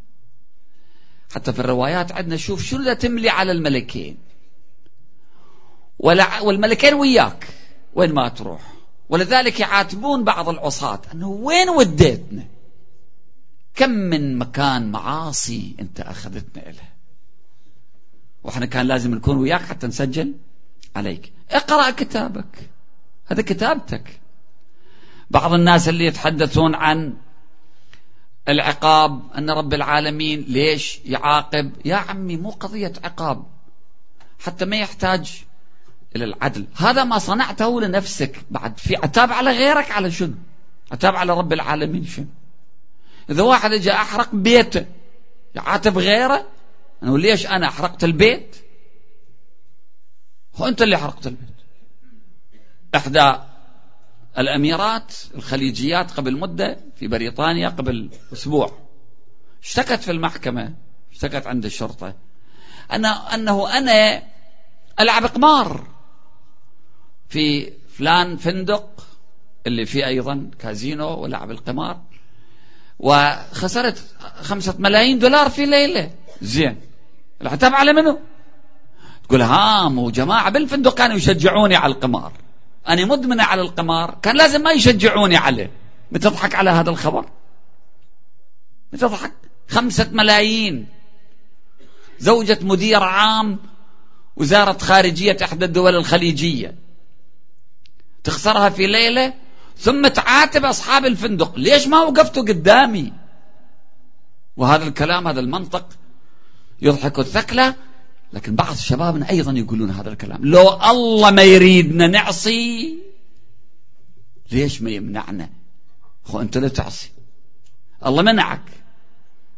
حتى 1.33 1.53
في 1.53 1.59
الروايات 1.59 2.11
عندنا 2.11 2.37
شوف 2.37 2.63
شو 2.63 2.93
تملي 2.93 3.29
على 3.29 3.51
الملكين. 3.51 4.17
والملكين 6.41 6.93
وياك 6.93 7.47
وين 7.95 8.13
ما 8.13 8.29
تروح. 8.29 8.73
ولذلك 9.09 9.59
يعاتبون 9.59 10.23
بعض 10.23 10.49
العصاة 10.49 11.01
أنه 11.13 11.27
وين 11.27 11.69
وديتنا؟ 11.69 12.52
كم 13.75 13.89
من 13.89 14.37
مكان 14.37 14.91
معاصي 14.91 15.75
أنت 15.79 15.99
أخذتنا 15.99 16.69
إليه. 16.69 16.93
وإحنا 18.43 18.65
كان 18.65 18.85
لازم 18.87 19.15
نكون 19.15 19.37
وياك 19.37 19.61
حتى 19.61 19.87
نسجل 19.87 20.33
عليك. 20.95 21.33
اقرأ 21.51 21.89
كتابك. 21.89 22.69
هذا 23.25 23.41
كتابتك. 23.41 24.19
بعض 25.29 25.53
الناس 25.53 25.89
اللي 25.89 26.05
يتحدثون 26.05 26.75
عن 26.75 27.13
العقاب 28.49 29.31
أن 29.37 29.49
رب 29.49 29.73
العالمين 29.73 30.41
ليش 30.41 30.99
يعاقب؟ 31.05 31.71
يا 31.85 31.95
عمي 31.95 32.37
مو 32.37 32.49
قضية 32.49 32.93
عقاب. 33.03 33.45
حتى 34.39 34.65
ما 34.65 34.77
يحتاج 34.77 35.43
إلى 36.15 36.23
العدل. 36.25 36.65
هذا 36.75 37.03
ما 37.03 37.17
صنعته 37.17 37.81
لنفسك 37.81 38.45
بعد. 38.51 38.77
في 38.77 38.95
عتاب 38.95 39.31
على 39.31 39.51
غيرك 39.51 39.91
على 39.91 40.11
شنو؟ 40.11 40.33
عتاب 40.91 41.15
على 41.15 41.33
رب 41.33 41.53
العالمين 41.53 42.05
شنو؟ 42.05 42.27
إذا 43.29 43.43
واحد 43.43 43.71
جاء 43.71 43.95
أحرق 43.95 44.35
بيته 44.35 44.85
يعاتب 45.55 45.97
غيره 45.97 46.47
أنه 47.03 47.17
ليش 47.17 47.47
أنا 47.47 47.67
أحرقت 47.67 48.03
البيت؟ 48.03 48.55
هو 50.55 50.67
أنت 50.67 50.81
اللي 50.81 50.97
حرقت 50.97 51.27
البيت. 51.27 51.53
إحدى 52.95 53.33
الأميرات 54.37 55.13
الخليجيات 55.35 56.11
قبل 56.11 56.39
مدة 56.39 56.79
في 56.95 57.07
بريطانيا 57.07 57.69
قبل 57.69 58.09
أسبوع. 58.33 58.77
اشتكت 59.63 60.01
في 60.01 60.11
المحكمة 60.11 60.73
اشتكت 61.11 61.47
عند 61.47 61.65
الشرطة. 61.65 62.15
أن 62.91 63.05
أنه 63.05 63.77
أنا 63.77 64.23
ألعب 64.99 65.25
قمار 65.25 65.87
في 67.29 67.73
فلان 67.89 68.37
فندق 68.37 69.07
اللي 69.67 69.85
فيه 69.85 70.07
أيضا 70.07 70.51
كازينو 70.59 71.07
ولعب 71.07 71.51
القمار. 71.51 72.01
وخسرت 73.03 74.03
خمسة 74.41 74.75
ملايين 74.79 75.19
دولار 75.19 75.49
في 75.49 75.65
ليلة. 75.65 76.11
زين. 76.41 76.81
العتاب 77.41 77.73
على 77.73 77.93
منه 77.93 78.19
تقول 79.23 79.41
هام 79.41 79.99
وجماعة 79.99 80.49
بالفندق 80.49 80.93
كانوا 80.93 81.17
يشجعوني 81.17 81.75
على 81.75 81.93
القمار. 81.93 82.31
أنا 82.87 83.05
مدمنة 83.05 83.43
على 83.43 83.61
القمار. 83.61 84.17
كان 84.21 84.37
لازم 84.37 84.61
ما 84.61 84.71
يشجعوني 84.71 85.37
عليه. 85.37 85.71
بتضحك 86.11 86.55
على 86.55 86.69
هذا 86.69 86.89
الخبر؟ 86.89 87.25
بتضحك 88.93 89.33
خمسة 89.69 90.09
ملايين. 90.11 90.87
زوجة 92.19 92.59
مدير 92.61 93.03
عام 93.03 93.59
وزارة 94.35 94.77
خارجية 94.77 95.37
إحدى 95.43 95.65
الدول 95.65 95.95
الخليجية. 95.95 96.75
تخسرها 98.23 98.69
في 98.69 98.87
ليلة 98.87 99.33
ثم 99.77 100.07
تعاتب 100.07 100.65
أصحاب 100.65 101.05
الفندق. 101.05 101.59
ليش 101.59 101.87
ما 101.87 102.01
وقفتوا 102.01 102.43
قدامي؟ 102.43 103.13
وهذا 104.57 104.87
الكلام 104.87 105.27
هذا 105.27 105.39
المنطق 105.39 105.85
يضحك 106.81 107.19
الثكلة 107.19 107.75
لكن 108.33 108.55
بعض 108.55 108.75
شبابنا 108.75 109.29
أيضا 109.29 109.51
يقولون 109.51 109.89
هذا 109.89 110.09
الكلام. 110.09 110.45
لو 110.45 110.69
الله 110.69 111.31
ما 111.31 111.41
يريدنا 111.41 112.07
نعصي 112.07 112.97
ليش 114.51 114.81
ما 114.81 114.89
يمنعنا؟ 114.89 115.49
أخو 116.25 116.41
أنت 116.41 116.57
لا 116.57 116.67
تعصي. 116.67 117.11
الله 118.05 118.21
منعك 118.21 118.61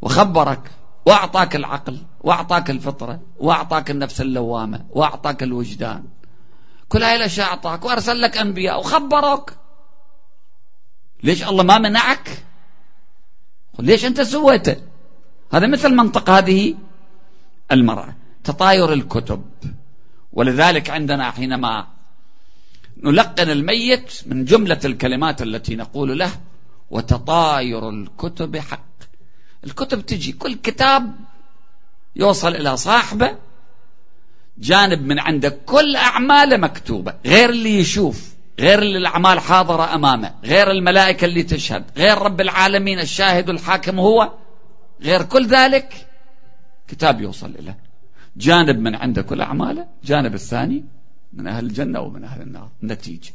وخبرك 0.01 0.71
وأعطاك 1.05 1.55
العقل 1.55 1.97
وأعطاك 2.21 2.69
الفطرة 2.69 3.19
وأعطاك 3.39 3.91
النفس 3.91 4.21
اللوامة 4.21 4.85
وأعطاك 4.89 5.43
الوجدان. 5.43 6.03
كل 6.89 7.03
هاي 7.03 7.15
الأشياء 7.15 7.47
أعطاك 7.47 7.85
وأرسل 7.85 8.21
لك 8.21 8.37
أنبياء 8.37 8.79
وخبرك 8.79 9.57
ليش 11.23 11.43
الله 11.43 11.63
ما 11.63 11.77
منعك؟ 11.77 12.43
ليش 13.79 14.05
أنت 14.05 14.21
سويته؟ 14.21 14.75
هذا 15.53 15.67
مثل 15.67 15.95
منطق 15.95 16.29
هذه 16.29 16.75
المرأة 17.71 18.15
تطاير 18.43 18.93
الكتب. 18.93 19.43
ولذلك 20.33 20.89
عندنا 20.89 21.31
حينما 21.31 21.87
نلقن 22.97 23.49
الميت 23.49 24.21
من 24.25 24.45
جملة 24.45 24.79
الكلمات 24.85 25.41
التي 25.41 25.75
نقول 25.75 26.19
له 26.19 26.31
وتطاير 26.89 27.89
الكتب 27.89 28.57
حق. 28.57 28.85
الكتب 29.63 30.05
تجي 30.05 30.31
كل 30.31 30.55
كتاب 30.55 31.15
يوصل 32.15 32.55
إلى 32.55 32.77
صاحبه 32.77 33.37
جانب 34.57 35.01
من 35.01 35.19
عندك 35.19 35.65
كل 35.65 35.95
أعماله 35.95 36.57
مكتوبة 36.57 37.13
غير 37.25 37.49
اللي 37.49 37.79
يشوف. 37.79 38.34
غير 38.59 38.81
الأعمال 38.81 39.39
حاضرة 39.39 39.95
أمامه 39.95 40.33
غير 40.43 40.71
الملائكة 40.71 41.25
اللي 41.25 41.43
تشهد 41.43 41.83
غير 41.97 42.17
رب 42.17 42.41
العالمين 42.41 42.99
الشاهد 42.99 43.49
الحاكم 43.49 43.99
هو 43.99 44.31
غير 45.01 45.23
كل 45.23 45.47
ذلك 45.47 46.07
كتاب 46.87 47.21
يوصل 47.21 47.55
إليه. 47.59 47.77
جانب 48.37 48.79
من 48.79 48.95
عنده 48.95 49.21
كل 49.21 49.41
أعماله 49.41 49.87
جانب 50.03 50.33
الثاني 50.33 50.85
من 51.33 51.47
أهل 51.47 51.65
الجنة 51.65 51.99
ومن 51.99 52.23
أهل 52.23 52.41
النار. 52.41 52.69
نتيجة. 52.83 53.33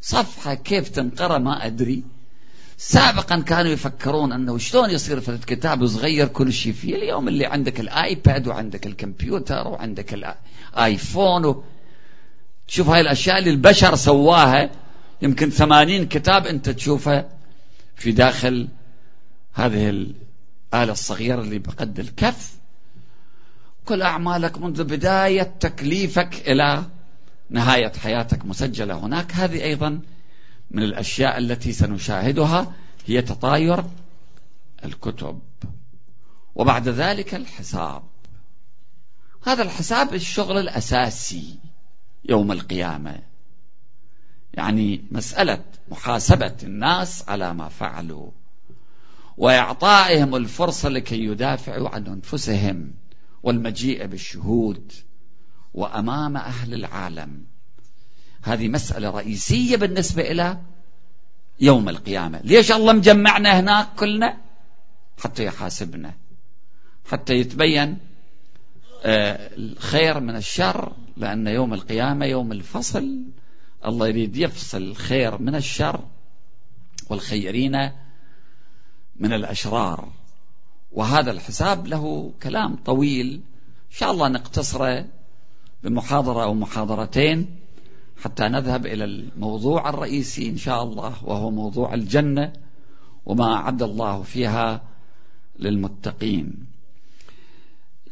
صفحة 0.00 0.54
كيف 0.54 0.88
تنقرأ 0.88 1.38
ما 1.38 1.66
أدري. 1.66 2.02
سابقا 2.76 3.40
كانوا 3.40 3.70
يفكرون 3.70 4.32
أنه 4.32 4.58
شلون 4.58 4.90
يصير 4.90 5.20
في 5.20 5.28
الكتاب 5.28 5.86
صغير 5.86 6.28
كل 6.28 6.52
شيء. 6.52 6.72
فيه 6.72 6.94
اليوم 6.94 7.28
اللي 7.28 7.46
عندك 7.46 7.80
الآيباد 7.80 8.48
وعندك 8.48 8.86
الكمبيوتر 8.86 9.68
وعندك 9.68 10.14
الآيفون 10.74 11.64
و... 12.64 12.68
تشوف 12.68 12.88
هاي 12.88 13.00
الأشياء 13.00 13.38
اللي 13.38 13.50
البشر 13.50 13.94
سواها 13.94 14.70
يمكن 15.22 15.50
ثمانين 15.50 16.08
كتاب 16.08 16.46
أنت 16.46 16.70
تشوفها 16.70 17.28
في 17.96 18.12
داخل 18.12 18.68
هذه 19.54 19.88
الآلة 19.88 20.92
الصغيرة 20.92 21.40
اللي 21.40 21.58
بقد 21.58 22.00
الكف. 22.00 22.54
كل 23.84 24.02
أعمالك 24.02 24.58
منذ 24.58 24.84
بداية 24.84 25.42
تكليفك 25.60 26.48
إلى 26.48 26.84
نهاية 27.50 27.92
حياتك 27.92 28.44
مسجلة 28.44 28.94
هناك. 28.94 29.32
هذه 29.32 29.64
أيضا 29.64 30.00
من 30.70 30.82
الأشياء 30.82 31.38
التي 31.38 31.72
سنشاهدها 31.72 32.72
هي 33.06 33.22
تطاير 33.22 33.84
الكتب. 34.84 35.40
وبعد 36.54 36.88
ذلك 36.88 37.34
الحساب. 37.34 38.02
هذا 39.46 39.62
الحساب 39.62 40.14
الشغل 40.14 40.58
الأساسي. 40.58 41.58
يوم 42.28 42.52
القيامة. 42.52 43.22
يعني 44.54 45.04
مسألة 45.10 45.64
محاسبة 45.90 46.56
الناس 46.62 47.28
على 47.28 47.54
ما 47.54 47.68
فعلوا 47.68 48.30
وإعطائهم 49.36 50.36
الفرصة 50.36 50.88
لكي 50.88 51.24
يدافعوا 51.24 51.88
عن 51.88 52.06
أنفسهم 52.06 52.94
والمجيء 53.42 54.06
بالشهود 54.06 54.92
وأمام 55.74 56.36
أهل 56.36 56.74
العالم. 56.74 57.44
هذه 58.42 58.68
مسألة 58.68 59.10
رئيسية 59.10 59.76
بالنسبة 59.76 60.22
إلى 60.22 60.58
يوم 61.60 61.88
القيامة. 61.88 62.40
ليش 62.44 62.72
الله 62.72 62.92
مجمعنا 62.92 63.60
هناك 63.60 63.88
كلنا؟ 63.96 64.36
حتى 65.18 65.44
يحاسبنا 65.44 66.14
حتى 67.10 67.34
يتبين 67.34 67.98
آه، 69.04 69.50
الخير 69.56 70.20
من 70.20 70.36
الشر 70.36 70.92
لأن 71.16 71.46
يوم 71.46 71.74
القيامة 71.74 72.26
يوم 72.26 72.52
الفصل 72.52 73.24
الله 73.86 74.08
يريد 74.08 74.36
يفصل 74.36 74.82
الخير 74.82 75.38
من 75.38 75.54
الشر 75.54 76.00
والخيرين 77.10 77.90
من 79.16 79.32
الأشرار. 79.32 80.08
وهذا 80.92 81.30
الحساب 81.30 81.86
له 81.86 82.32
كلام 82.42 82.76
طويل. 82.76 83.26
إن 83.90 83.96
شاء 83.98 84.10
الله 84.10 84.28
نقتصره 84.28 85.06
بمحاضرة 85.82 86.42
أو 86.42 86.54
محاضرتين 86.54 87.56
حتى 88.22 88.48
نذهب 88.48 88.86
إلى 88.86 89.04
الموضوع 89.04 89.88
الرئيسي 89.88 90.48
إن 90.48 90.56
شاء 90.56 90.82
الله 90.82 91.24
وهو 91.24 91.50
موضوع 91.50 91.94
الجنة 91.94 92.52
وما 93.26 93.54
أعد 93.54 93.82
الله 93.82 94.22
فيها 94.22 94.82
للمتقين. 95.58 96.66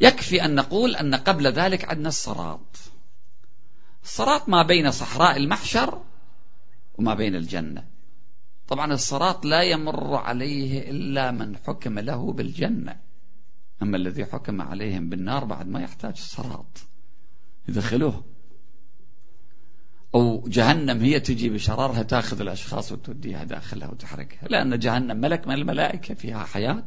يكفي 0.00 0.44
أن 0.44 0.54
نقول 0.54 0.96
أن 0.96 1.14
قبل 1.14 1.46
ذلك 1.46 1.84
عندنا 1.84 2.08
الصراط. 2.08 2.71
الصراط 4.04 4.48
ما 4.48 4.62
بين 4.62 4.90
صحراء 4.90 5.36
المحشر 5.36 6.02
وما 6.98 7.14
بين 7.14 7.34
الجنة. 7.36 7.84
طبعا 8.68 8.92
الصراط 8.92 9.44
لا 9.44 9.62
يمر 9.62 10.14
عليه 10.14 10.90
إلا 10.90 11.30
من 11.30 11.56
حكم 11.56 11.98
له 11.98 12.32
بالجنة. 12.32 12.96
أما 13.82 13.96
الذي 13.96 14.24
حكم 14.24 14.62
عليهم 14.62 15.08
بالنار 15.08 15.44
بعد 15.44 15.68
ما 15.68 15.80
يحتاج 15.80 16.12
الصراط 16.12 16.78
يدخلوه. 17.68 18.24
أو 20.14 20.48
جهنم 20.48 21.00
هي 21.00 21.20
تجي 21.20 21.48
بشرارها 21.48 22.02
تأخذ 22.02 22.40
الأشخاص 22.40 22.92
وتوديها 22.92 23.44
داخلها 23.44 23.88
وتحرقها 23.88 24.48
لأن 24.48 24.78
جهنم 24.78 25.16
ملك 25.16 25.46
من 25.46 25.54
الملائكة 25.54 26.14
فيها 26.14 26.44
حياة. 26.44 26.84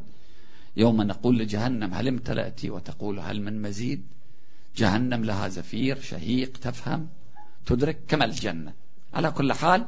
يوم 0.76 1.02
نقول 1.02 1.38
لجهنم 1.38 1.94
هل 1.94 2.08
امتلأت 2.08 2.64
وتقول 2.64 3.20
هل 3.20 3.42
من 3.42 3.62
مزيد؟ 3.62 4.06
جهنم 4.76 5.24
لها 5.24 5.48
زفير 5.48 6.00
شهيق 6.00 6.56
تفهم 6.56 7.08
تدرك 7.66 7.98
كما 8.08 8.24
الجنة. 8.24 8.74
على 9.14 9.30
كل 9.30 9.52
حال 9.52 9.86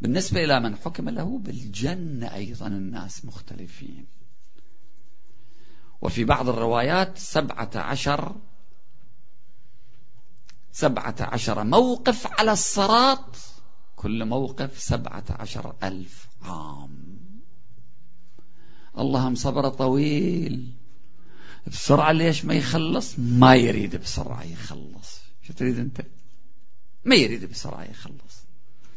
بالنسبة 0.00 0.44
إلى 0.44 0.60
من 0.60 0.76
حكم 0.76 1.08
له 1.08 1.38
بالجنة 1.38 2.34
أيضا 2.34 2.66
الناس 2.66 3.24
مختلفين. 3.24 4.06
وفي 6.02 6.24
بعض 6.24 6.48
الروايات 6.48 7.18
سبعة 7.18 7.70
عشر 7.74 8.36
سبعة 10.72 11.16
عشر 11.20 11.64
موقف 11.64 12.26
على 12.26 12.52
الصراط 12.52 13.36
كل 13.96 14.24
موقف 14.24 14.78
سبعة 14.78 15.24
عشر 15.30 15.74
ألف 15.82 16.28
عام. 16.42 17.18
اللهم 18.98 19.34
صبر 19.34 19.68
طويل. 19.68 20.83
بسرعة 21.66 22.12
ليش 22.12 22.44
ما 22.44 22.54
يخلص؟ 22.54 23.18
ما 23.18 23.54
يريد 23.54 23.96
بسرعة 23.96 24.42
يخلص. 24.42 25.20
شو 25.42 25.52
تريد 25.52 25.78
أنت؟ 25.78 26.00
ما 27.04 27.14
يريد 27.14 27.44
بسرعة 27.44 27.84
يخلص. 27.84 28.44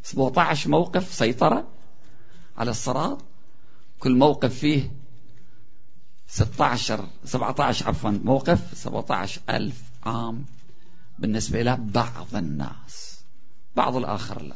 17 0.04 0.70
موقف 0.70 1.14
سيطرة 1.14 1.68
على 2.58 2.72
الصراط. 2.72 3.26
كل 4.00 4.16
موقف 4.16 4.60
فيه 4.60 4.92
16 6.28 7.08
17 7.26 7.88
عفوا 7.88 8.10
موقف 8.10 8.78
17 8.78 9.42
ألف 9.50 9.82
عام 10.04 10.46
بالنسبة 11.20 11.62
إلى 11.62 11.78
بعض 11.80 12.36
الناس. 12.36 13.22
بعض 13.76 13.96
الآخر 13.96 14.42
لا. 14.42 14.56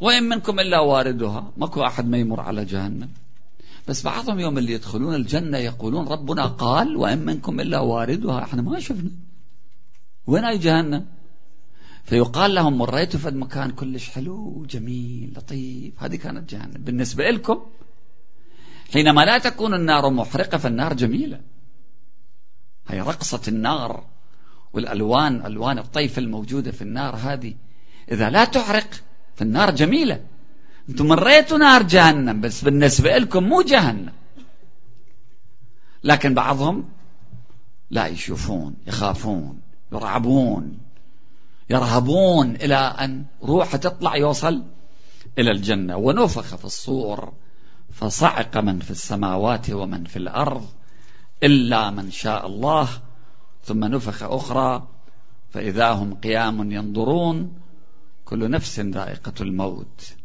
وإن 0.00 0.22
منكم 0.22 0.60
إلا 0.60 0.80
واردها 0.80 1.52
ماكو 1.56 1.84
أحد 1.84 2.06
ما 2.06 2.18
يمر 2.18 2.40
على 2.40 2.64
جهنم. 2.64 3.10
بس 3.88 4.02
بعضهم 4.02 4.40
يوم 4.40 4.58
اللي 4.58 4.72
يدخلون 4.72 5.14
الجنة 5.14 5.58
يقولون 5.58 6.08
ربنا 6.08 6.46
قال 6.46 6.96
وإن 6.96 7.18
منكم 7.18 7.60
إلا 7.60 7.80
واردها. 7.80 8.42
إحنا 8.42 8.62
ما 8.62 8.80
شفنا. 8.80 9.10
وين 10.26 10.44
أي 10.44 10.58
جهنم؟ 10.58 11.06
فيقال 12.04 12.54
لهم 12.54 12.78
مريتوا 12.78 13.20
في 13.20 13.30
مكان 13.30 13.70
كلش 13.70 14.08
حلو 14.08 14.36
وجميل 14.56 15.32
لطيف. 15.36 16.02
هذه 16.02 16.16
كانت 16.16 16.50
جهنم. 16.50 16.74
بالنسبة 16.78 17.30
لكم 17.30 17.60
حينما 18.92 19.24
لا 19.24 19.38
تكون 19.38 19.74
النار 19.74 20.10
محرقة 20.10 20.58
فالنار 20.58 20.94
جميلة. 20.94 21.40
هي 22.88 23.00
رقصة 23.00 23.42
النار 23.48 24.04
والألوان 24.72 25.46
ألوان 25.46 25.78
الطيف 25.78 26.18
الموجودة 26.18 26.70
في 26.70 26.82
النار 26.82 27.16
هذه. 27.16 27.54
إذا 28.12 28.30
لا 28.30 28.44
تحرق 28.44 28.90
فالنار 29.34 29.70
جميلة. 29.70 30.24
أنتم 30.88 31.06
مريتوا 31.06 31.58
نار 31.58 31.82
جهنم 31.82 32.40
بس 32.40 32.64
بالنسبة 32.64 33.18
لكم 33.18 33.44
مو 33.44 33.62
جهنم. 33.62 34.12
لكن 36.04 36.34
بعضهم 36.34 36.88
لا 37.90 38.06
يشوفون 38.06 38.74
يخافون 38.86 39.60
يرعبون 39.92 40.78
يرهبون 41.70 42.54
إلى 42.54 42.76
أن 42.76 43.24
روحه 43.42 43.78
تطلع 43.78 44.16
يوصل 44.16 44.62
إلى 45.38 45.50
الجنة. 45.50 45.96
ونفخ 45.96 46.56
في 46.56 46.64
الصور 46.64 47.32
فصعق 47.92 48.56
من 48.56 48.78
في 48.78 48.90
السماوات 48.90 49.70
ومن 49.70 50.04
في 50.04 50.16
الأرض 50.16 50.66
إلا 51.42 51.90
من 51.90 52.10
شاء 52.10 52.46
الله. 52.46 52.88
ثم 53.64 53.84
نفخ 53.84 54.22
أخرى 54.22 54.88
فإذا 55.50 55.90
هم 55.90 56.14
قيام 56.14 56.72
ينظرون 56.72 57.52
كل 58.24 58.50
نفس 58.50 58.80
ذائقة 58.80 59.32
الموت. 59.40 60.17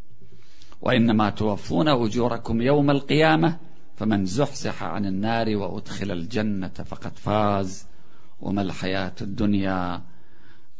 وإنما 0.83 1.29
توفون 1.29 1.87
أجوركم 1.87 2.61
يوم 2.61 2.89
القيامة 2.91 3.57
فمن 3.95 4.25
زحزح 4.25 4.83
عن 4.83 5.05
النار 5.05 5.55
وأدخل 5.55 6.11
الجنة 6.11 6.67
فقد 6.67 7.17
فاز. 7.17 7.87
وما 8.41 8.61
الحياة 8.61 9.13
الدنيا 9.21 10.01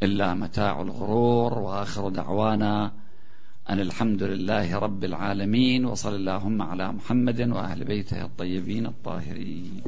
إلا 0.02 0.34
متاع 0.34 0.82
الغرور. 0.82 1.58
وآخر 1.58 2.08
دعوانا 2.08 2.92
أن 3.70 3.80
الحمد 3.80 4.22
لله 4.22 4.78
رب 4.78 5.04
العالمين 5.04 5.84
وصل 5.84 6.14
اللهم 6.14 6.62
على 6.62 6.92
محمد 6.92 7.40
وأهل 7.40 7.84
بيته 7.84 8.24
الطيبين 8.24 8.86
الطاهرين. 8.86 9.82